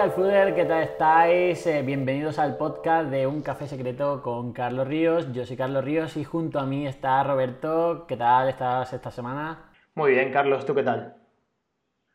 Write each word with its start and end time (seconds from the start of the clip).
al 0.00 0.12
Fluder, 0.12 0.54
¿qué 0.54 0.64
tal 0.64 0.82
estáis? 0.82 1.66
Eh, 1.66 1.82
bienvenidos 1.82 2.38
al 2.38 2.56
podcast 2.56 3.10
de 3.10 3.26
Un 3.26 3.42
Café 3.42 3.66
Secreto 3.66 4.22
con 4.22 4.54
Carlos 4.54 4.88
Ríos. 4.88 5.30
Yo 5.34 5.44
soy 5.44 5.58
Carlos 5.58 5.84
Ríos 5.84 6.16
y 6.16 6.24
junto 6.24 6.58
a 6.58 6.64
mí 6.64 6.86
está 6.86 7.22
Roberto. 7.22 8.06
¿Qué 8.08 8.16
tal 8.16 8.48
estás 8.48 8.94
esta 8.94 9.10
semana? 9.10 9.70
Muy 9.94 10.12
bien, 10.12 10.32
Carlos, 10.32 10.64
¿tú 10.64 10.74
qué 10.74 10.82
tal? 10.84 11.16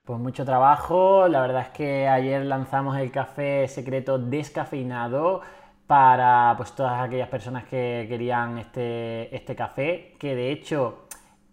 Pues 0.04 0.18
mucho 0.18 0.44
trabajo. 0.44 1.28
La 1.28 1.42
verdad 1.42 1.62
es 1.62 1.70
que 1.70 2.08
ayer 2.08 2.44
lanzamos 2.46 2.98
el 2.98 3.12
café 3.12 3.68
secreto 3.68 4.18
descafeinado 4.18 5.42
para 5.86 6.56
pues, 6.58 6.74
todas 6.74 7.00
aquellas 7.04 7.30
personas 7.30 7.66
que 7.66 8.08
querían 8.10 8.58
este, 8.58 9.36
este 9.36 9.56
café, 9.56 10.16
que 10.18 10.36
de 10.36 10.52
hecho 10.52 11.05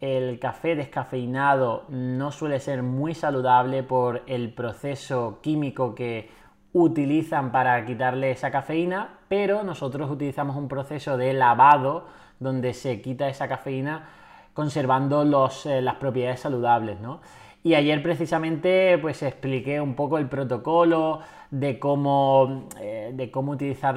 el 0.02 0.40
café 0.40 0.74
descafeinado 0.74 1.84
no 1.88 2.32
suele 2.32 2.58
ser 2.58 2.82
muy 2.82 3.14
saludable 3.14 3.84
por 3.84 4.22
el 4.26 4.52
proceso 4.52 5.38
químico 5.40 5.94
que 5.94 6.28
utilizan 6.72 7.52
para 7.52 7.86
quitarle 7.86 8.32
esa 8.32 8.50
cafeína, 8.50 9.20
pero 9.28 9.62
nosotros 9.62 10.10
utilizamos 10.10 10.56
un 10.56 10.66
proceso 10.66 11.16
de 11.16 11.32
lavado 11.32 12.08
donde 12.40 12.74
se 12.74 13.00
quita 13.00 13.28
esa 13.28 13.46
cafeína 13.46 14.08
conservando 14.54 15.22
eh, 15.66 15.80
las 15.80 15.94
propiedades 15.94 16.40
saludables, 16.40 16.98
¿no? 17.00 17.20
Y 17.64 17.74
ayer 17.74 18.02
precisamente 18.02 18.98
pues 18.98 19.22
expliqué 19.22 19.80
un 19.80 19.94
poco 19.94 20.18
el 20.18 20.28
protocolo 20.28 21.20
de 21.52 21.78
cómo, 21.78 22.66
eh, 22.80 23.12
de 23.14 23.30
cómo 23.30 23.52
utilizar 23.52 23.96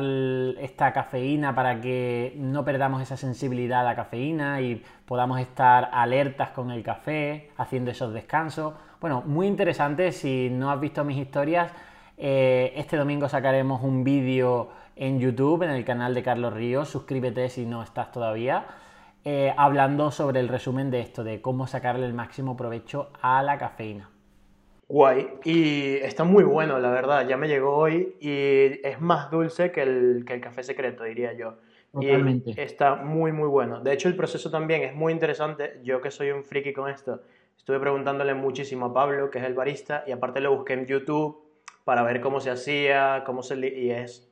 esta 0.60 0.94
cafeína 0.94 1.55
para 1.55 1.82
que 1.82 2.34
no 2.38 2.64
perdamos 2.64 3.02
esa 3.02 3.18
sensibilidad 3.18 3.80
a 3.80 3.84
la 3.84 3.96
cafeína 3.96 4.62
y 4.62 4.84
podamos 5.05 5.40
estar 5.40 5.90
alertas 5.94 6.49
con 6.49 6.70
el 6.70 6.84
café, 6.84 7.49
haciendo 7.57 7.91
esos 7.91 8.13
descansos. 8.13 8.74
Bueno, 9.02 9.24
muy 9.26 9.48
interesante, 9.48 10.12
si 10.12 10.50
no 10.52 10.70
has 10.70 10.79
visto 10.79 11.04
mis 11.04 11.18
historias, 11.18 11.72
eh, 12.18 12.74
este 12.76 12.98
domingo 12.98 13.29
sacaremos 13.29 13.82
un 13.82 14.04
vídeo 14.04 14.70
en 14.96 15.20
YouTube, 15.20 15.63
en 15.63 15.72
el 15.72 15.85
canal 15.85 16.13
de 16.13 16.24
Carlos 16.24 16.54
Ríos, 16.54 16.90
suscríbete 16.90 17.50
si 17.50 17.66
no 17.66 17.82
estás 17.82 18.12
todavía. 18.12 18.66
Eh, 19.27 19.51
hablando 19.57 20.12
sobre 20.12 20.40
el 20.40 20.48
resumen 20.48 20.91
de 20.91 20.99
esto, 20.99 21.23
de 21.23 21.41
cómo 21.41 21.65
sacarle 21.65 22.05
el 22.05 22.13
máximo 22.13 22.55
provecho 22.55 23.09
a 23.23 23.41
la 23.41 23.57
cafeína. 23.57 24.12
Guay, 24.87 25.40
y 25.43 25.95
está 25.95 26.23
muy 26.23 26.43
bueno, 26.43 26.77
la 26.77 26.91
verdad, 26.91 27.27
ya 27.27 27.35
me 27.35 27.48
llegó 27.48 27.76
hoy 27.76 28.15
y 28.20 28.85
es 28.87 29.01
más 29.01 29.32
dulce 29.32 29.71
que 29.71 29.82
el, 29.82 30.23
que 30.27 30.35
el 30.35 30.41
café 30.41 30.62
secreto, 30.62 31.05
diría 31.05 31.34
yo. 31.34 31.55
Totalmente. 31.91 32.51
Y 32.51 32.62
está 32.62 32.93
muy, 32.93 33.32
muy 33.32 33.48
bueno. 33.48 33.79
De 33.79 33.93
hecho, 33.93 34.09
el 34.09 34.15
proceso 34.15 34.51
también 34.51 34.84
es 34.84 34.93
muy 34.93 35.12
interesante. 35.12 35.79
Yo 35.84 36.01
que 36.01 36.12
soy 36.12 36.29
un 36.29 36.43
friki 36.43 36.71
con 36.71 36.87
esto, 36.87 37.23
estuve 37.57 37.79
preguntándole 37.79 38.35
muchísimo 38.35 38.85
a 38.87 38.93
Pablo, 38.93 39.32
que 39.32 39.39
es 39.39 39.45
el 39.45 39.55
barista, 39.55 40.04
y 40.05 40.12
aparte 40.12 40.39
lo 40.39 40.55
busqué 40.55 40.73
en 40.73 40.85
YouTube 40.85 41.41
para 41.84 42.04
ver 42.04 42.21
cómo 42.21 42.39
se 42.39 42.51
hacía, 42.51 43.23
cómo 43.26 43.41
se... 43.41 43.55
y 43.57 43.89
es, 43.89 44.32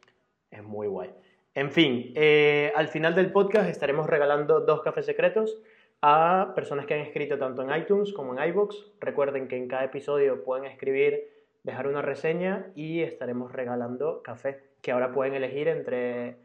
es 0.51 0.63
muy 0.63 0.85
guay. 0.85 1.09
En 1.55 1.71
fin, 1.71 2.11
eh, 2.15 2.71
al 2.75 2.87
final 2.87 3.13
del 3.13 3.31
podcast 3.31 3.69
estaremos 3.69 4.07
regalando 4.07 4.61
dos 4.61 4.81
cafés 4.81 5.05
secretos 5.05 5.61
a 6.01 6.53
personas 6.55 6.87
que 6.87 6.95
han 6.95 7.01
escrito 7.01 7.37
tanto 7.37 7.61
en 7.61 7.75
iTunes 7.79 8.11
como 8.11 8.35
en 8.35 8.49
iBox. 8.49 8.91
Recuerden 8.99 9.47
que 9.47 9.57
en 9.57 9.67
cada 9.67 9.83
episodio 9.83 10.43
pueden 10.43 10.65
escribir, 10.65 11.29
dejar 11.61 11.87
una 11.87 12.01
reseña 12.01 12.71
y 12.75 13.01
estaremos 13.01 13.51
regalando 13.51 14.23
café, 14.23 14.63
que 14.81 14.91
ahora 14.91 15.13
pueden 15.13 15.35
elegir 15.35 15.67
entre 15.67 16.37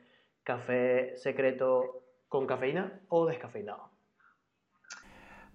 café 0.45 1.17
secreto 1.17 2.03
con 2.29 2.47
cafeína 2.47 3.01
o 3.09 3.27
descafeinado. 3.27 3.97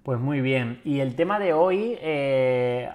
Pues 0.03 0.19
muy 0.19 0.41
bien, 0.41 0.81
y 0.83 0.99
el 0.99 1.15
tema 1.15 1.39
de 1.39 1.53
hoy 1.53 1.97
eh, 2.01 2.89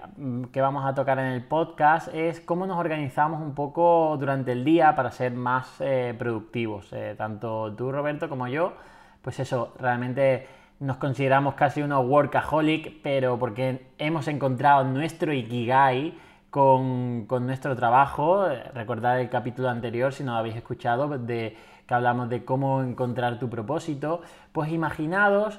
que 0.52 0.60
vamos 0.60 0.84
a 0.84 0.94
tocar 0.94 1.18
en 1.18 1.28
el 1.28 1.42
podcast 1.42 2.08
es 2.12 2.38
cómo 2.38 2.66
nos 2.66 2.76
organizamos 2.76 3.40
un 3.40 3.54
poco 3.54 4.14
durante 4.20 4.52
el 4.52 4.62
día 4.62 4.94
para 4.94 5.10
ser 5.10 5.32
más 5.32 5.76
eh, 5.80 6.14
productivos. 6.18 6.92
Eh, 6.92 7.14
tanto 7.16 7.74
tú, 7.74 7.90
Roberto, 7.90 8.28
como 8.28 8.46
yo, 8.46 8.74
pues 9.22 9.40
eso, 9.40 9.72
realmente 9.78 10.48
nos 10.80 10.98
consideramos 10.98 11.54
casi 11.54 11.80
unos 11.80 12.06
workaholic, 12.06 13.00
pero 13.02 13.38
porque 13.38 13.86
hemos 13.96 14.28
encontrado 14.28 14.84
nuestro 14.84 15.32
ikigai 15.32 16.12
con, 16.50 17.24
con 17.24 17.46
nuestro 17.46 17.74
trabajo. 17.74 18.46
Recordad 18.74 19.18
el 19.18 19.30
capítulo 19.30 19.70
anterior, 19.70 20.12
si 20.12 20.24
no 20.24 20.32
lo 20.32 20.38
habéis 20.40 20.56
escuchado, 20.56 21.08
de 21.16 21.56
que 21.86 21.94
hablamos 21.94 22.28
de 22.28 22.44
cómo 22.44 22.82
encontrar 22.82 23.38
tu 23.38 23.48
propósito. 23.48 24.20
Pues 24.52 24.70
imaginados 24.70 25.58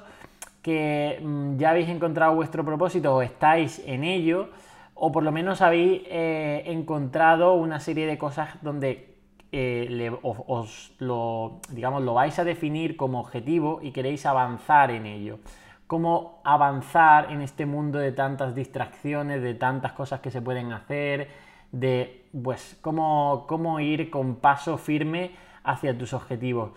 que 0.62 1.20
mm, 1.22 1.56
ya 1.56 1.70
habéis 1.70 1.88
encontrado 1.88 2.34
vuestro 2.34 2.64
propósito 2.64 3.14
o 3.14 3.22
estáis 3.22 3.82
en 3.86 4.04
ello, 4.04 4.50
o 4.94 5.10
por 5.12 5.22
lo 5.22 5.32
menos 5.32 5.62
habéis 5.62 6.02
eh, 6.06 6.62
encontrado 6.66 7.54
una 7.54 7.80
serie 7.80 8.06
de 8.06 8.18
cosas 8.18 8.50
donde 8.62 9.16
eh, 9.52 10.12
os, 10.22 10.92
lo, 10.98 11.60
digamos, 11.70 12.02
lo 12.02 12.14
vais 12.14 12.38
a 12.38 12.44
definir 12.44 12.96
como 12.96 13.18
objetivo 13.18 13.80
y 13.82 13.92
queréis 13.92 14.26
avanzar 14.26 14.90
en 14.90 15.06
ello. 15.06 15.38
Cómo 15.86 16.40
avanzar 16.44 17.32
en 17.32 17.40
este 17.40 17.66
mundo 17.66 17.98
de 17.98 18.12
tantas 18.12 18.54
distracciones, 18.54 19.42
de 19.42 19.54
tantas 19.54 19.92
cosas 19.92 20.20
que 20.20 20.30
se 20.30 20.40
pueden 20.40 20.72
hacer, 20.72 21.28
de 21.72 22.26
pues 22.42 22.78
cómo, 22.80 23.46
cómo 23.48 23.80
ir 23.80 24.10
con 24.10 24.36
paso 24.36 24.78
firme 24.78 25.32
hacia 25.64 25.96
tus 25.96 26.12
objetivos. 26.12 26.70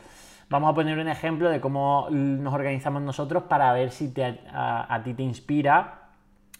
Vamos 0.53 0.69
a 0.69 0.75
poner 0.75 0.99
un 0.99 1.07
ejemplo 1.07 1.49
de 1.49 1.59
cómo 1.59 2.07
nos 2.11 2.53
organizamos 2.53 3.01
nosotros 3.01 3.41
para 3.49 3.73
ver 3.73 3.89
si 3.89 4.13
a, 4.53 5.01
ti 5.03 5.15
te 5.15 5.23
inspira 5.23 6.01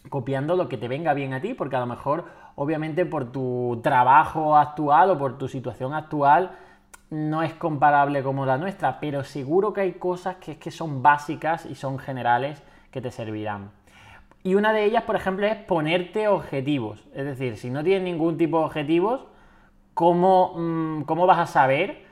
copiando 0.08 0.56
lo 0.56 0.68
que 0.68 0.76
te 0.76 0.88
venga 0.88 1.14
bien 1.14 1.32
a 1.32 1.40
ti, 1.40 1.54
porque 1.54 1.76
a 1.76 1.78
lo 1.78 1.86
mejor, 1.86 2.24
obviamente, 2.56 3.06
por 3.06 3.30
tu 3.30 3.78
trabajo 3.84 4.56
actual 4.56 5.10
o 5.10 5.16
por 5.18 5.38
tu 5.38 5.46
situación 5.46 5.94
actual, 5.94 6.56
no 7.10 7.44
es 7.44 7.54
comparable 7.54 8.24
como 8.24 8.44
la 8.44 8.58
nuestra, 8.58 8.98
pero 8.98 9.22
seguro 9.22 9.72
que 9.72 9.82
hay 9.82 9.92
cosas 9.92 10.38
que, 10.38 10.70
son 10.72 11.00
básicas 11.00 11.64
y 11.64 11.76
son 11.76 12.00
generales 12.00 12.64
que 12.90 13.00
te 13.00 13.12
servirán. 13.12 13.70
Y 14.42 14.56
una 14.56 14.72
de 14.72 14.86
ellas, 14.86 15.04
por 15.04 15.14
ejemplo, 15.14 15.46
es 15.46 15.54
ponerte 15.54 16.26
objetivos. 16.26 17.06
Es 17.14 17.26
decir, 17.26 17.56
si 17.58 17.70
no 17.70 17.84
tienes 17.84 18.02
ningún 18.02 18.38
tipo 18.38 18.58
de 18.58 18.64
objetivos, 18.64 19.24
¿cómo, 19.94 20.54
mm, 20.56 21.02
cómo 21.02 21.28
vas 21.28 21.38
a 21.38 21.46
saber 21.46 22.03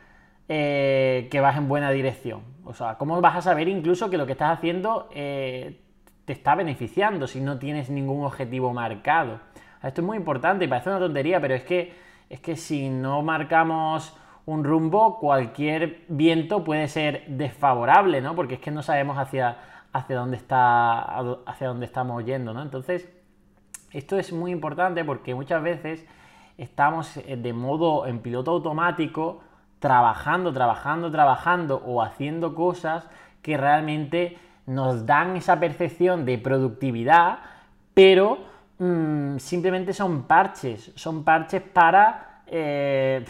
eh, 0.49 1.29
que 1.31 1.41
vas 1.41 1.57
en 1.57 1.69
buena 1.69 1.91
dirección. 1.91 2.43
O 2.65 2.75
sea, 2.75 2.97
¿cómo 2.99 3.21
vas 3.21 3.37
a 3.37 3.43
saber 3.43 3.69
incluso 3.69 4.11
que 4.11 4.19
lo 4.19 4.27
que 4.27 4.33
estás 4.33 4.59
haciendo 4.59 5.09
eh, 5.15 5.81
te 6.25 6.33
está 6.33 6.55
beneficiando 6.55 7.27
si 7.27 7.41
no 7.41 7.59
tienes 7.59 7.91
ningún 7.91 8.25
objetivo 8.25 8.73
marcado? 8.73 9.41
Esto 9.83 10.01
es 10.01 10.07
muy 10.07 10.17
importante 10.17 10.65
y 10.65 10.69
parece 10.69 10.91
una 10.91 10.99
tontería, 10.99 11.41
pero 11.41 11.55
es 11.55 11.63
que, 11.65 11.95
es 12.29 12.41
que 12.41 12.57
si 12.57 12.89
no 12.89 13.23
marcamos 13.23 14.17
un 14.45 14.65
rumbo, 14.65 15.19
cualquier 15.21 16.05
viento 16.09 16.65
puede 16.65 16.89
ser 16.89 17.25
desfavorable, 17.29 18.21
¿no? 18.21 18.35
Porque 18.35 18.55
es 18.55 18.61
que 18.61 18.71
no 18.73 18.83
sabemos 18.83 19.19
hacia, 19.19 19.59
hacia, 19.93 20.17
dónde, 20.17 20.37
está, 20.37 21.01
hacia 21.47 21.69
dónde 21.69 21.87
estamos 21.87 22.25
yendo, 22.25 22.53
¿no? 22.53 22.63
Entonces, 22.63 23.09
esto 23.93 24.19
es 24.19 24.33
muy 24.33 24.51
importante 24.51 25.05
porque 25.05 25.35
muchas 25.35 25.63
veces 25.63 26.07
estamos 26.59 27.21
de 27.27 27.53
modo 27.53 28.07
en 28.07 28.19
piloto 28.21 28.51
automático 28.51 29.41
trabajando, 29.83 30.53
trabajando, 30.53 31.11
trabajando 31.11 31.83
o 31.85 32.03
haciendo 32.03 32.55
cosas 32.55 33.09
que 33.43 33.57
realmente 33.57 34.39
nos 34.65 35.05
dan 35.07 35.37
esa 35.37 35.59
percepción 35.59 36.25
de 36.25 36.39
productividad, 36.39 37.41
pero 37.93 38.39
mm, 38.79 39.39
simplemente 39.39 39.93
son 39.93 40.23
parches, 40.23 40.93
son 40.95 41.25
parches 41.25 41.63
para, 41.63 42.43
eh, 42.47 43.25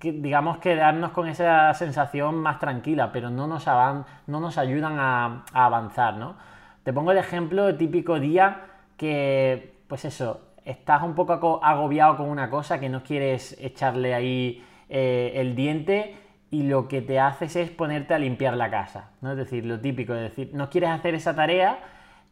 digamos, 0.00 0.58
quedarnos 0.58 1.10
con 1.10 1.26
esa 1.26 1.74
sensación 1.74 2.36
más 2.36 2.60
tranquila, 2.60 3.10
pero 3.10 3.28
no 3.28 3.48
nos, 3.48 3.66
no 3.66 4.38
nos 4.38 4.56
ayudan 4.56 5.00
a, 5.00 5.42
avanzar, 5.52 6.14
¿no? 6.14 6.36
Te 6.84 6.92
pongo 6.92 7.10
el 7.10 7.18
ejemplo 7.18 7.66
de 7.66 7.72
típico 7.72 8.20
día 8.20 8.66
que, 8.96 9.80
pues 9.88 10.04
eso, 10.04 10.42
estás 10.64 11.02
un 11.02 11.16
poco 11.16 11.58
agobiado 11.60 12.18
con 12.18 12.28
una 12.28 12.48
cosa 12.50 12.78
que 12.78 12.88
no 12.88 13.02
quieres 13.02 13.56
echarle 13.60 14.14
ahí 14.14 14.64
eh, 14.88 15.32
el 15.36 15.54
diente 15.54 16.16
y 16.50 16.62
lo 16.62 16.86
que 16.86 17.02
te 17.02 17.18
haces 17.18 17.56
es 17.56 17.70
ponerte 17.70 18.14
a 18.14 18.18
limpiar 18.18 18.56
la 18.56 18.70
casa, 18.70 19.10
¿no? 19.20 19.32
Es 19.32 19.36
decir, 19.36 19.64
lo 19.64 19.80
típico, 19.80 20.14
es 20.14 20.22
decir, 20.22 20.50
no 20.52 20.70
quieres 20.70 20.90
hacer 20.90 21.14
esa 21.14 21.34
tarea 21.34 21.78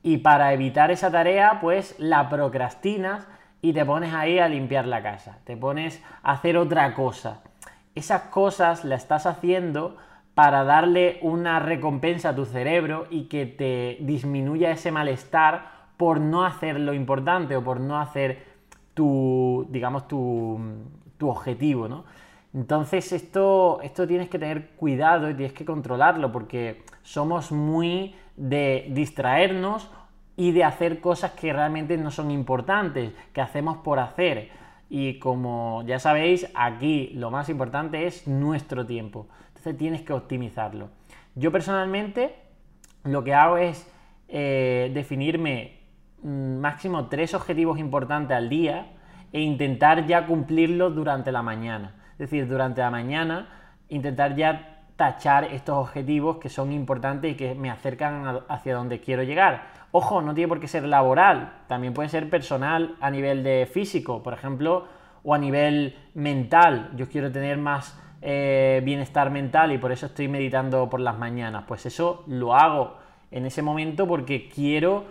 y 0.03 0.19
para 0.19 0.53
evitar 0.53 0.91
esa 0.91 1.11
tarea, 1.11 1.59
pues 1.61 1.97
la 1.99 2.29
procrastinas 2.29 3.27
y 3.61 3.73
te 3.73 3.85
pones 3.85 4.13
ahí 4.15 4.39
a 4.39 4.49
limpiar 4.49 4.87
la 4.87 5.03
casa, 5.03 5.39
te 5.45 5.57
pones 5.57 6.03
a 6.23 6.33
hacer 6.33 6.57
otra 6.57 6.95
cosa. 6.95 7.43
Esas 7.95 8.23
cosas 8.23 8.85
las 8.85 9.03
estás 9.03 9.27
haciendo 9.27 9.97
para 10.35 10.65
darle 10.65 11.19
una 11.23 11.61
recompensa 11.61 12.31
a 12.31 12.35
tu 12.35 12.45
cerebro 12.45 13.07
y 13.11 13.25
que 13.25 13.47
te 13.47 13.99
disminuya 14.01 14.71
ese 14.71 14.91
malestar 14.91 15.71
por 15.97 16.21
no 16.21 16.45
hacer 16.45 16.81
lo 16.81 16.95
importante 16.95 17.57
o 17.57 17.63
por 17.63 17.81
no 17.81 18.01
hacer 18.01 18.45
tu, 18.95 19.67
digamos, 19.71 20.09
tu, 20.09 20.59
tu 21.19 21.29
objetivo, 21.29 21.87
¿no? 21.87 22.05
Entonces 22.55 23.13
esto, 23.13 23.81
esto 23.83 24.07
tienes 24.07 24.29
que 24.29 24.39
tener 24.39 24.71
cuidado 24.71 25.31
y 25.31 25.35
tienes 25.35 25.55
que 25.55 25.65
controlarlo 25.65 26.31
porque 26.33 26.83
somos 27.03 27.51
muy 27.51 28.15
de 28.37 28.89
distraernos 28.91 29.91
y 30.37 30.53
de 30.53 30.65
hacer 30.65 31.01
cosas 31.01 31.33
que 31.33 31.53
realmente 31.53 31.97
no 31.97 32.11
son 32.11 32.31
importantes, 32.31 33.13
que 33.33 33.41
hacemos 33.41 33.79
por 33.79 33.99
hacer. 33.99 34.51
Y 34.91 35.19
como 35.19 35.83
ya 35.87 35.99
sabéis, 35.99 36.51
aquí 36.55 37.11
lo 37.15 37.31
más 37.31 37.49
importante 37.49 38.07
es 38.07 38.27
nuestro 38.27 38.85
tiempo. 38.85 39.29
Entonces 39.49 39.77
tienes 39.79 40.03
que 40.03 40.13
optimizarlo. 40.13 40.91
Yo 41.35 41.51
personalmente 41.53 42.35
lo 43.05 43.25
que 43.25 43.35
hago 43.35 43.57
es 43.57 43.91
eh, 44.29 44.91
definirme 44.93 45.79
mm, 46.23 46.59
máximo 46.59 47.09
tres 47.09 47.33
objetivos 47.33 47.79
importantes 47.79 48.37
al 48.37 48.49
día 48.49 48.93
e 49.33 49.41
intentar 49.41 50.07
ya 50.07 50.27
cumplirlos 50.27 50.95
durante 50.95 51.33
la 51.33 51.43
mañana. 51.43 52.02
Es 52.23 52.31
decir, 52.31 52.47
durante 52.47 52.81
la 52.81 52.89
mañana 52.89 53.49
intentar 53.89 54.37
ya 54.37 54.85
tachar 54.95 55.43
estos 55.43 55.77
objetivos 55.77 56.37
que 56.37 56.49
son 56.49 56.71
importantes 56.71 57.33
y 57.33 57.35
que 57.35 57.57
me 57.57 57.69
acercan 57.69 58.43
hacia 58.49 58.77
donde 58.77 59.01
quiero 59.01 59.25
llegar. 59.25 59.65
Ojo, 59.91 60.23
no 60.23 60.33
tiene 60.33 60.47
por 60.47 60.61
qué 60.61 60.69
ser 60.69 60.85
laboral, 60.85 61.53
también 61.67 61.93
puede 61.93 62.09
ser 62.09 62.31
personal 62.31 62.95
a 63.01 63.11
nivel 63.11 63.43
de 63.43 63.67
físico, 63.67 64.23
por 64.23 64.35
ejemplo, 64.35 64.87
o 65.25 65.35
a 65.35 65.39
nivel 65.39 65.97
mental. 66.15 66.93
Yo 66.95 67.09
quiero 67.09 67.33
tener 67.33 67.59
más 67.59 68.01
eh, 68.21 68.81
bienestar 68.85 69.33
mental 69.33 69.73
y 69.73 69.79
por 69.79 69.91
eso 69.91 70.07
estoy 70.07 70.29
meditando 70.29 70.89
por 70.89 71.01
las 71.01 71.19
mañanas. 71.19 71.65
Pues 71.67 71.87
eso 71.87 72.23
lo 72.29 72.55
hago 72.55 72.99
en 73.33 73.47
ese 73.47 73.63
momento 73.63 74.07
porque 74.07 74.49
quiero 74.49 75.07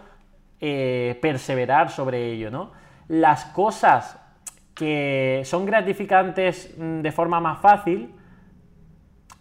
eh, 0.61 1.19
perseverar 1.21 1.89
sobre 1.89 2.31
ello, 2.31 2.49
¿no? 2.49 2.71
Las 3.09 3.43
cosas 3.43 4.20
que 4.73 5.41
son 5.45 5.65
gratificantes 5.65 6.75
mm, 6.77 7.01
de 7.01 7.11
forma 7.11 7.39
más 7.39 7.59
fácil, 7.59 8.13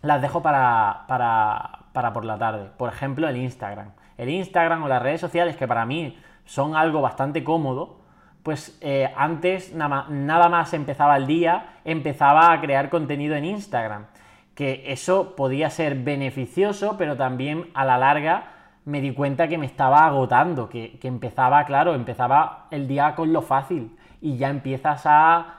las 0.02 0.22
dejo 0.22 0.42
para, 0.42 1.04
para, 1.08 2.12
por 2.12 2.24
la 2.24 2.38
tarde. 2.38 2.70
Por 2.76 2.88
ejemplo, 2.88 3.28
el 3.28 3.36
Instagram. 3.36 3.92
El 4.16 4.28
Instagram 4.28 4.82
o 4.82 4.88
las 4.88 5.02
redes 5.02 5.20
sociales, 5.20 5.56
que 5.56 5.68
para 5.68 5.86
mí 5.86 6.18
son 6.44 6.74
algo 6.74 7.00
bastante 7.00 7.44
cómodo, 7.44 8.00
pues 8.42 8.78
eh, 8.80 9.12
antes 9.16 9.74
nada, 9.74 10.06
nada 10.08 10.48
más 10.48 10.72
empezaba 10.72 11.16
el 11.16 11.26
día, 11.26 11.74
empezaba 11.84 12.52
a 12.52 12.60
crear 12.60 12.88
contenido 12.88 13.34
en 13.36 13.44
Instagram. 13.44 14.06
Que 14.54 14.84
eso 14.92 15.36
podía 15.36 15.70
ser 15.70 15.94
beneficioso, 15.96 16.96
pero 16.98 17.16
también 17.16 17.70
a 17.74 17.84
la 17.84 17.98
larga 17.98 18.44
me 18.84 19.00
di 19.00 19.12
cuenta 19.12 19.48
que 19.48 19.58
me 19.58 19.66
estaba 19.66 20.06
agotando, 20.06 20.68
que, 20.68 20.98
empezaba, 21.02 21.64
claro, 21.64 21.94
empezaba 21.94 22.66
el 22.70 22.88
día 22.88 23.14
con 23.14 23.32
lo 23.32 23.42
fácil 23.42 23.96
y 24.20 24.36
ya 24.36 24.48
empiezas 24.48 25.02
a, 25.04 25.56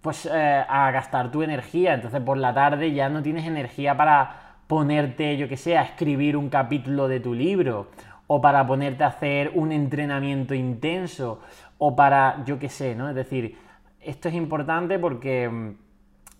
pues, 0.00 0.26
eh, 0.26 0.64
a 0.68 0.90
gastar 0.90 1.30
tu 1.30 1.42
energía. 1.42 1.94
Entonces 1.94 2.20
por 2.20 2.36
la 2.36 2.54
tarde 2.54 2.92
ya 2.92 3.08
no 3.08 3.22
tienes 3.22 3.46
energía 3.46 3.96
para 3.96 4.54
ponerte, 4.66 5.36
yo 5.36 5.48
que 5.48 5.56
sé, 5.56 5.76
a 5.76 5.82
escribir 5.82 6.36
un 6.36 6.48
capítulo 6.48 7.08
de 7.08 7.20
tu 7.20 7.34
libro 7.34 7.88
o 8.26 8.40
para 8.40 8.64
ponerte 8.66 9.02
a 9.02 9.08
hacer 9.08 9.50
un 9.54 9.72
entrenamiento 9.72 10.54
intenso 10.54 11.40
o 11.78 11.96
para, 11.96 12.44
yo 12.44 12.58
qué 12.60 12.68
sé, 12.68 12.94
¿no? 12.94 13.08
Es 13.08 13.14
decir, 13.16 13.58
esto 14.00 14.28
es 14.28 14.34
importante 14.34 14.98
porque, 14.98 15.74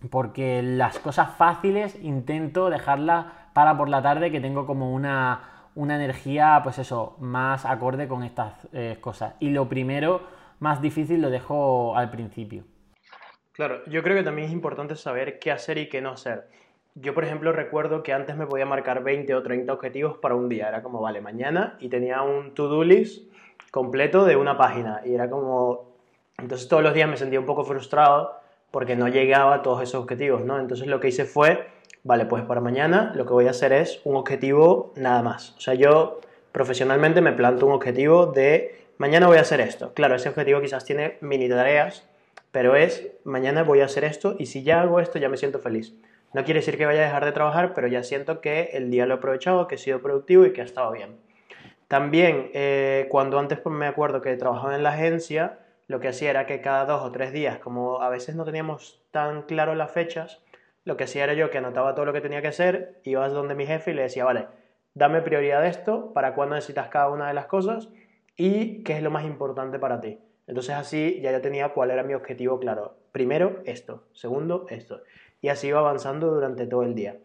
porque 0.08 0.62
las 0.62 1.00
cosas 1.00 1.31
fáciles 1.37 1.99
intento 2.00 2.70
dejarlas 2.70 3.26
para 3.52 3.76
por 3.76 3.88
la 3.88 4.02
tarde 4.02 4.31
que 4.31 4.40
tengo 4.40 4.67
como 4.67 4.94
una, 4.94 5.40
una 5.75 5.96
energía, 5.96 6.61
pues 6.62 6.78
eso, 6.78 7.17
más 7.19 7.64
acorde 7.64 8.06
con 8.06 8.22
estas 8.22 8.55
eh, 8.72 8.99
cosas. 9.00 9.34
Y 9.40 9.50
lo 9.50 9.69
primero, 9.69 10.22
más 10.61 10.81
difícil, 10.81 11.21
lo 11.21 11.31
dejo 11.31 11.97
al 11.97 12.11
principio. 12.11 12.65
Claro, 13.53 13.85
yo 13.87 14.03
creo 14.03 14.17
que 14.17 14.23
también 14.23 14.47
es 14.47 14.53
importante 14.53 14.95
saber 14.95 15.39
qué 15.39 15.51
hacer 15.51 15.79
y 15.79 15.89
qué 15.89 16.01
no 16.01 16.11
hacer. 16.11 16.49
Yo, 16.95 17.15
por 17.15 17.25
ejemplo, 17.25 17.53
recuerdo 17.53 18.03
que 18.03 18.12
antes 18.12 18.37
me 18.37 18.47
podía 18.47 18.67
marcar 18.67 19.03
20 19.03 19.35
o 19.35 19.43
30 19.43 19.73
objetivos 19.73 20.19
para 20.19 20.35
un 20.35 20.49
día. 20.49 20.69
Era 20.69 20.83
como, 20.83 21.01
vale, 21.01 21.21
mañana 21.21 21.77
y 21.81 21.89
tenía 21.89 22.23
un 22.23 22.55
to-do 22.55 22.85
list 22.85 23.33
completo 23.71 24.25
de 24.25 24.37
una 24.37 24.57
página. 24.57 25.01
Y 25.05 25.15
era 25.15 25.29
como... 25.29 25.91
Entonces 26.39 26.69
todos 26.69 26.83
los 26.83 26.95
días 26.95 27.09
me 27.09 27.17
sentía 27.17 27.39
un 27.39 27.47
poco 27.47 27.65
frustrado 27.65 28.41
porque 28.71 28.97
no 28.97 29.09
llegaba 29.09 29.56
a 29.56 29.63
todos 29.63 29.83
esos 29.83 30.03
objetivos, 30.03 30.45
¿no? 30.45 30.59
Entonces 30.59 30.87
lo 30.87 31.01
que 31.01 31.09
hice 31.09 31.25
fue 31.25 31.67
vale, 32.03 32.27
pues 32.27 32.45
para 32.45 32.61
mañana 32.61 33.13
lo 33.15 33.27
que 33.27 33.33
voy 33.33 33.47
a 33.47 33.51
hacer 33.51 33.73
es 33.73 34.01
un 34.05 34.17
objetivo 34.17 34.93
nada 34.97 35.23
más. 35.23 35.55
O 35.56 35.61
sea, 35.61 35.75
yo 35.75 36.21
profesionalmente 36.53 37.21
me 37.21 37.33
planto 37.33 37.67
un 37.67 37.73
objetivo 37.73 38.27
de 38.27 38.87
mañana 39.00 39.29
voy 39.29 39.38
a 39.38 39.41
hacer 39.41 39.62
esto. 39.62 39.94
Claro, 39.94 40.14
ese 40.14 40.29
objetivo 40.29 40.61
quizás 40.61 40.85
tiene 40.85 41.17
mini 41.23 41.49
tareas, 41.49 42.06
pero 42.52 42.76
es 42.76 43.11
mañana 43.25 43.62
voy 43.62 43.81
a 43.81 43.87
hacer 43.87 44.05
esto 44.05 44.37
y 44.38 44.44
si 44.44 44.62
ya 44.62 44.82
hago 44.82 45.00
esto 45.00 45.19
ya 45.19 45.31
me 45.31 45.38
siento 45.38 45.58
feliz. 45.58 45.94
No 46.35 46.44
quiere 46.44 46.61
decir 46.61 46.76
que 46.76 46.85
vaya 46.85 47.00
a 47.00 47.05
dejar 47.05 47.25
de 47.25 47.32
trabajar, 47.32 47.73
pero 47.73 47.87
ya 47.87 48.02
siento 48.02 48.43
que 48.43 48.70
el 48.75 48.91
día 48.91 49.06
lo 49.06 49.14
he 49.14 49.17
aprovechado, 49.17 49.67
que 49.69 49.76
he 49.76 49.79
sido 49.79 50.02
productivo 50.02 50.44
y 50.44 50.52
que 50.52 50.61
ha 50.61 50.64
estado 50.64 50.93
bien. 50.93 51.17
También, 51.88 52.50
eh, 52.52 53.06
cuando 53.08 53.38
antes 53.38 53.58
pues, 53.58 53.75
me 53.75 53.87
acuerdo 53.87 54.20
que 54.20 54.37
trabajaba 54.37 54.76
en 54.76 54.82
la 54.82 54.91
agencia, 54.91 55.61
lo 55.87 55.99
que 55.99 56.08
hacía 56.08 56.29
era 56.29 56.44
que 56.44 56.61
cada 56.61 56.85
dos 56.85 57.03
o 57.03 57.11
tres 57.11 57.32
días, 57.32 57.58
como 57.58 58.03
a 58.03 58.11
veces 58.11 58.35
no 58.37 58.44
teníamos 58.44 59.00
tan 59.12 59.43
claro 59.43 59.75
las 59.75 59.93
fechas, 59.93 60.43
lo 60.85 60.99
que 60.99 61.05
hacía 61.05 61.25
era 61.25 61.32
yo 61.32 61.49
que 61.49 61.56
anotaba 61.56 61.94
todo 61.94 62.05
lo 62.05 62.12
que 62.12 62.20
tenía 62.20 62.43
que 62.43 62.49
hacer, 62.49 63.00
iba 63.05 63.26
donde 63.31 63.55
mi 63.55 63.64
jefe 63.64 63.93
y 63.93 63.94
le 63.94 64.03
decía, 64.03 64.26
vale, 64.26 64.49
dame 64.93 65.23
prioridad 65.23 65.62
de 65.62 65.69
esto, 65.69 66.12
para 66.12 66.35
cuándo 66.35 66.55
necesitas 66.55 66.88
cada 66.88 67.08
una 67.08 67.29
de 67.29 67.35
las 67.35 67.46
cosas 67.46 67.88
y 68.41 68.83
qué 68.85 68.97
es 68.97 69.03
lo 69.03 69.11
más 69.11 69.27
importante 69.27 69.79
para 69.79 70.01
ti. 70.01 70.19
Entonces 70.47 70.75
así 70.75 71.21
ya 71.21 71.31
yo 71.31 71.43
tenía 71.43 71.75
cuál 71.75 71.91
era 71.91 72.03
mi 72.03 72.15
objetivo 72.15 72.59
claro. 72.59 72.95
Primero 73.13 73.61
esto, 73.67 74.05
segundo 74.13 74.65
esto. 74.71 75.03
Y 75.43 75.49
así 75.49 75.67
iba 75.67 75.81
avanzando 75.81 76.33
durante 76.33 76.67
todo 76.67 76.83
el 76.85 76.95
día. 76.95 77.19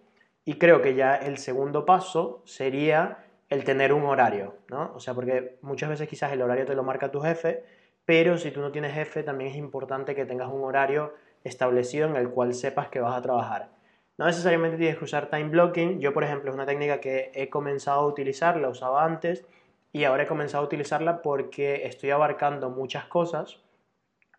Y 0.43 0.55
creo 0.55 0.81
que 0.81 0.93
ya 0.93 1.15
el 1.15 1.37
segundo 1.37 1.85
paso 1.85 2.41
sería 2.43 3.19
el 3.47 3.63
tener 3.63 3.93
un 3.93 4.03
horario, 4.03 4.55
¿no? 4.67 4.91
O 4.93 4.99
sea, 4.99 5.13
porque 5.13 5.57
muchas 5.61 5.87
veces 5.87 6.09
quizás 6.09 6.33
el 6.33 6.41
horario 6.41 6.65
te 6.65 6.75
lo 6.75 6.83
marca 6.83 7.11
tu 7.11 7.21
jefe, 7.21 7.63
pero 8.03 8.37
si 8.37 8.51
tú 8.51 8.59
no 8.59 8.73
tienes 8.73 8.93
jefe 8.93 9.23
también 9.23 9.51
es 9.51 9.55
importante 9.55 10.15
que 10.15 10.25
tengas 10.25 10.51
un 10.51 10.65
horario 10.65 11.13
establecido 11.45 12.09
en 12.09 12.17
el 12.17 12.29
cual 12.29 12.53
sepas 12.53 12.89
que 12.89 12.99
vas 12.99 13.17
a 13.17 13.21
trabajar. 13.21 13.69
No 14.17 14.25
necesariamente 14.25 14.75
tienes 14.75 14.97
que 14.97 15.05
usar 15.05 15.29
time 15.29 15.47
blocking. 15.47 16.01
Yo, 16.01 16.13
por 16.13 16.25
ejemplo, 16.25 16.49
es 16.49 16.55
una 16.55 16.65
técnica 16.65 16.99
que 16.99 17.31
he 17.33 17.49
comenzado 17.49 18.01
a 18.01 18.05
utilizar, 18.05 18.57
la 18.57 18.67
usaba 18.67 19.05
antes 19.05 19.45
y 19.95 20.03
ahora 20.03 20.23
he 20.23 20.27
comenzado 20.27 20.61
a 20.61 20.65
utilizarla 20.65 21.21
porque 21.21 21.85
estoy 21.87 22.11
abarcando 22.11 22.69
muchas 22.69 23.05
cosas. 23.05 23.61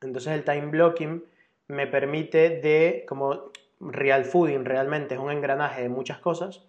Entonces 0.02 0.34
el 0.34 0.44
time 0.44 0.66
blocking 0.66 1.24
me 1.66 1.86
permite 1.86 2.60
de, 2.60 3.06
como 3.08 3.52
real 3.80 4.26
fooding 4.26 4.66
realmente 4.66 5.14
es 5.14 5.20
un 5.20 5.30
engranaje 5.30 5.80
de 5.80 5.88
muchas 5.88 6.18
cosas, 6.18 6.66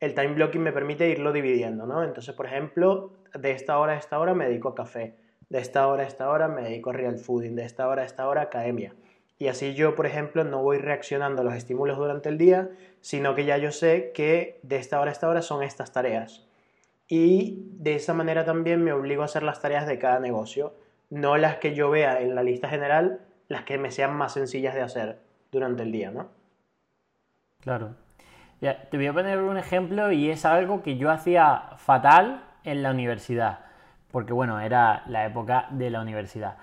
el 0.00 0.14
time 0.14 0.32
blocking 0.32 0.62
me 0.62 0.72
permite 0.72 1.10
irlo 1.10 1.30
dividiendo, 1.30 1.84
¿no? 1.84 2.02
Entonces, 2.02 2.34
por 2.34 2.46
ejemplo, 2.46 3.12
de 3.34 3.50
esta 3.50 3.78
hora 3.78 3.92
a 3.92 3.98
esta 3.98 4.18
hora 4.18 4.32
me 4.32 4.46
dedico 4.46 4.70
a 4.70 4.74
café, 4.74 5.14
de 5.50 5.58
esta 5.58 5.86
hora 5.86 6.04
a 6.04 6.06
esta 6.06 6.30
hora 6.30 6.48
me 6.48 6.62
dedico 6.62 6.88
a 6.88 6.94
real 6.94 7.18
fooding, 7.18 7.54
de 7.54 7.66
esta 7.66 7.86
hora 7.86 8.00
a 8.00 8.06
esta 8.06 8.26
hora 8.26 8.40
a 8.40 8.44
academia. 8.44 8.94
Y 9.38 9.48
así 9.48 9.74
yo, 9.74 9.94
por 9.94 10.06
ejemplo, 10.06 10.42
no 10.42 10.62
voy 10.62 10.78
reaccionando 10.78 11.42
a 11.42 11.44
los 11.44 11.54
estímulos 11.54 11.98
durante 11.98 12.30
el 12.30 12.38
día, 12.38 12.70
sino 13.02 13.34
que 13.34 13.44
ya 13.44 13.58
yo 13.58 13.72
sé 13.72 14.10
que 14.14 14.58
de 14.62 14.76
esta 14.76 15.02
hora 15.02 15.10
a 15.10 15.12
esta 15.12 15.28
hora 15.28 15.42
son 15.42 15.62
estas 15.62 15.92
tareas. 15.92 16.48
Y 17.14 17.68
de 17.74 17.96
esa 17.96 18.14
manera 18.14 18.46
también 18.46 18.82
me 18.82 18.94
obligo 18.94 19.20
a 19.20 19.26
hacer 19.26 19.42
las 19.42 19.60
tareas 19.60 19.86
de 19.86 19.98
cada 19.98 20.18
negocio, 20.18 20.72
no 21.10 21.36
las 21.36 21.56
que 21.56 21.74
yo 21.74 21.90
vea 21.90 22.22
en 22.22 22.34
la 22.34 22.42
lista 22.42 22.70
general, 22.70 23.20
las 23.48 23.64
que 23.64 23.76
me 23.76 23.90
sean 23.90 24.16
más 24.16 24.32
sencillas 24.32 24.74
de 24.74 24.80
hacer 24.80 25.18
durante 25.50 25.82
el 25.82 25.92
día, 25.92 26.10
¿no? 26.10 26.28
Claro. 27.60 27.90
Ya, 28.62 28.88
te 28.88 28.96
voy 28.96 29.08
a 29.08 29.12
poner 29.12 29.40
un 29.40 29.58
ejemplo 29.58 30.10
y 30.10 30.30
es 30.30 30.46
algo 30.46 30.82
que 30.82 30.96
yo 30.96 31.10
hacía 31.10 31.72
fatal 31.76 32.44
en 32.64 32.82
la 32.82 32.92
universidad, 32.92 33.58
porque 34.10 34.32
bueno, 34.32 34.58
era 34.60 35.02
la 35.06 35.26
época 35.26 35.66
de 35.68 35.90
la 35.90 36.00
universidad. 36.00 36.56